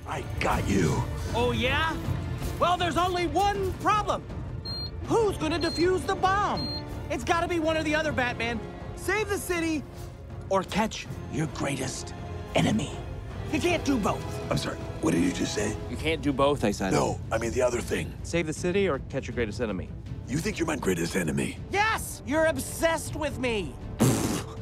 I 0.06 0.24
got 0.40 0.68
you. 0.68 1.02
Oh, 1.34 1.52
yeah? 1.52 1.94
Well, 2.58 2.76
there's 2.76 2.96
only 2.96 3.26
one 3.28 3.72
problem. 3.74 4.22
Who's 5.06 5.36
gonna 5.38 5.58
defuse 5.58 6.04
the 6.06 6.14
bomb? 6.16 6.68
It's 7.10 7.24
gotta 7.24 7.46
be 7.48 7.58
one 7.58 7.76
or 7.76 7.82
the 7.82 7.94
other, 7.94 8.12
Batman. 8.12 8.58
Save 8.96 9.28
the 9.28 9.38
city 9.38 9.82
or 10.48 10.62
catch 10.64 11.06
your 11.32 11.46
greatest 11.54 12.12
enemy. 12.54 12.90
You 13.52 13.58
can't 13.58 13.84
do 13.84 13.96
both. 13.96 14.50
I'm 14.50 14.56
sorry. 14.56 14.76
What 15.00 15.12
did 15.12 15.24
you 15.24 15.32
just 15.32 15.54
say? 15.54 15.74
You 15.90 15.96
can't 15.96 16.22
do 16.22 16.32
both, 16.32 16.62
I 16.64 16.70
said. 16.70 16.92
No, 16.92 17.18
I 17.32 17.38
mean 17.38 17.50
the 17.50 17.62
other 17.62 17.80
thing. 17.80 18.12
Save 18.22 18.46
the 18.46 18.52
city 18.52 18.88
or 18.88 19.00
catch 19.08 19.26
your 19.26 19.34
greatest 19.34 19.60
enemy. 19.60 19.88
You 20.28 20.38
think 20.38 20.58
you're 20.58 20.66
my 20.66 20.76
greatest 20.76 21.16
enemy? 21.16 21.58
Yes! 21.72 22.22
You're 22.24 22.46
obsessed 22.46 23.16
with 23.16 23.40
me! 23.40 23.74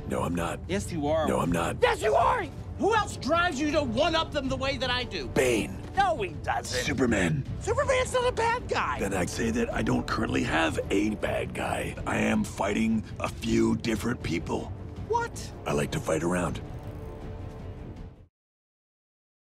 No, 0.08 0.22
I'm 0.22 0.34
not. 0.34 0.58
Yes, 0.68 0.90
you 0.90 1.06
are. 1.06 1.28
No, 1.28 1.40
I'm 1.40 1.52
not. 1.52 1.76
Yes, 1.82 2.02
you 2.02 2.14
are! 2.14 2.46
Who 2.78 2.94
else 2.94 3.18
drives 3.18 3.60
you 3.60 3.70
to 3.72 3.82
one 3.82 4.14
up 4.14 4.32
them 4.32 4.48
the 4.48 4.56
way 4.56 4.78
that 4.78 4.88
I 4.88 5.04
do? 5.04 5.26
Bane. 5.28 5.76
No, 5.94 6.16
he 6.22 6.30
doesn't. 6.42 6.64
Superman. 6.64 7.44
Superman's 7.60 8.14
not 8.14 8.26
a 8.28 8.32
bad 8.32 8.68
guy. 8.68 9.00
Then 9.00 9.12
I'd 9.12 9.28
say 9.28 9.50
that 9.50 9.74
I 9.74 9.82
don't 9.82 10.06
currently 10.06 10.44
have 10.44 10.78
a 10.90 11.10
bad 11.16 11.52
guy. 11.52 11.94
I 12.06 12.16
am 12.18 12.44
fighting 12.44 13.04
a 13.20 13.28
few 13.28 13.76
different 13.76 14.22
people. 14.22 14.72
What? 15.08 15.52
I 15.66 15.72
like 15.72 15.90
to 15.90 16.00
fight 16.00 16.22
around. 16.22 16.60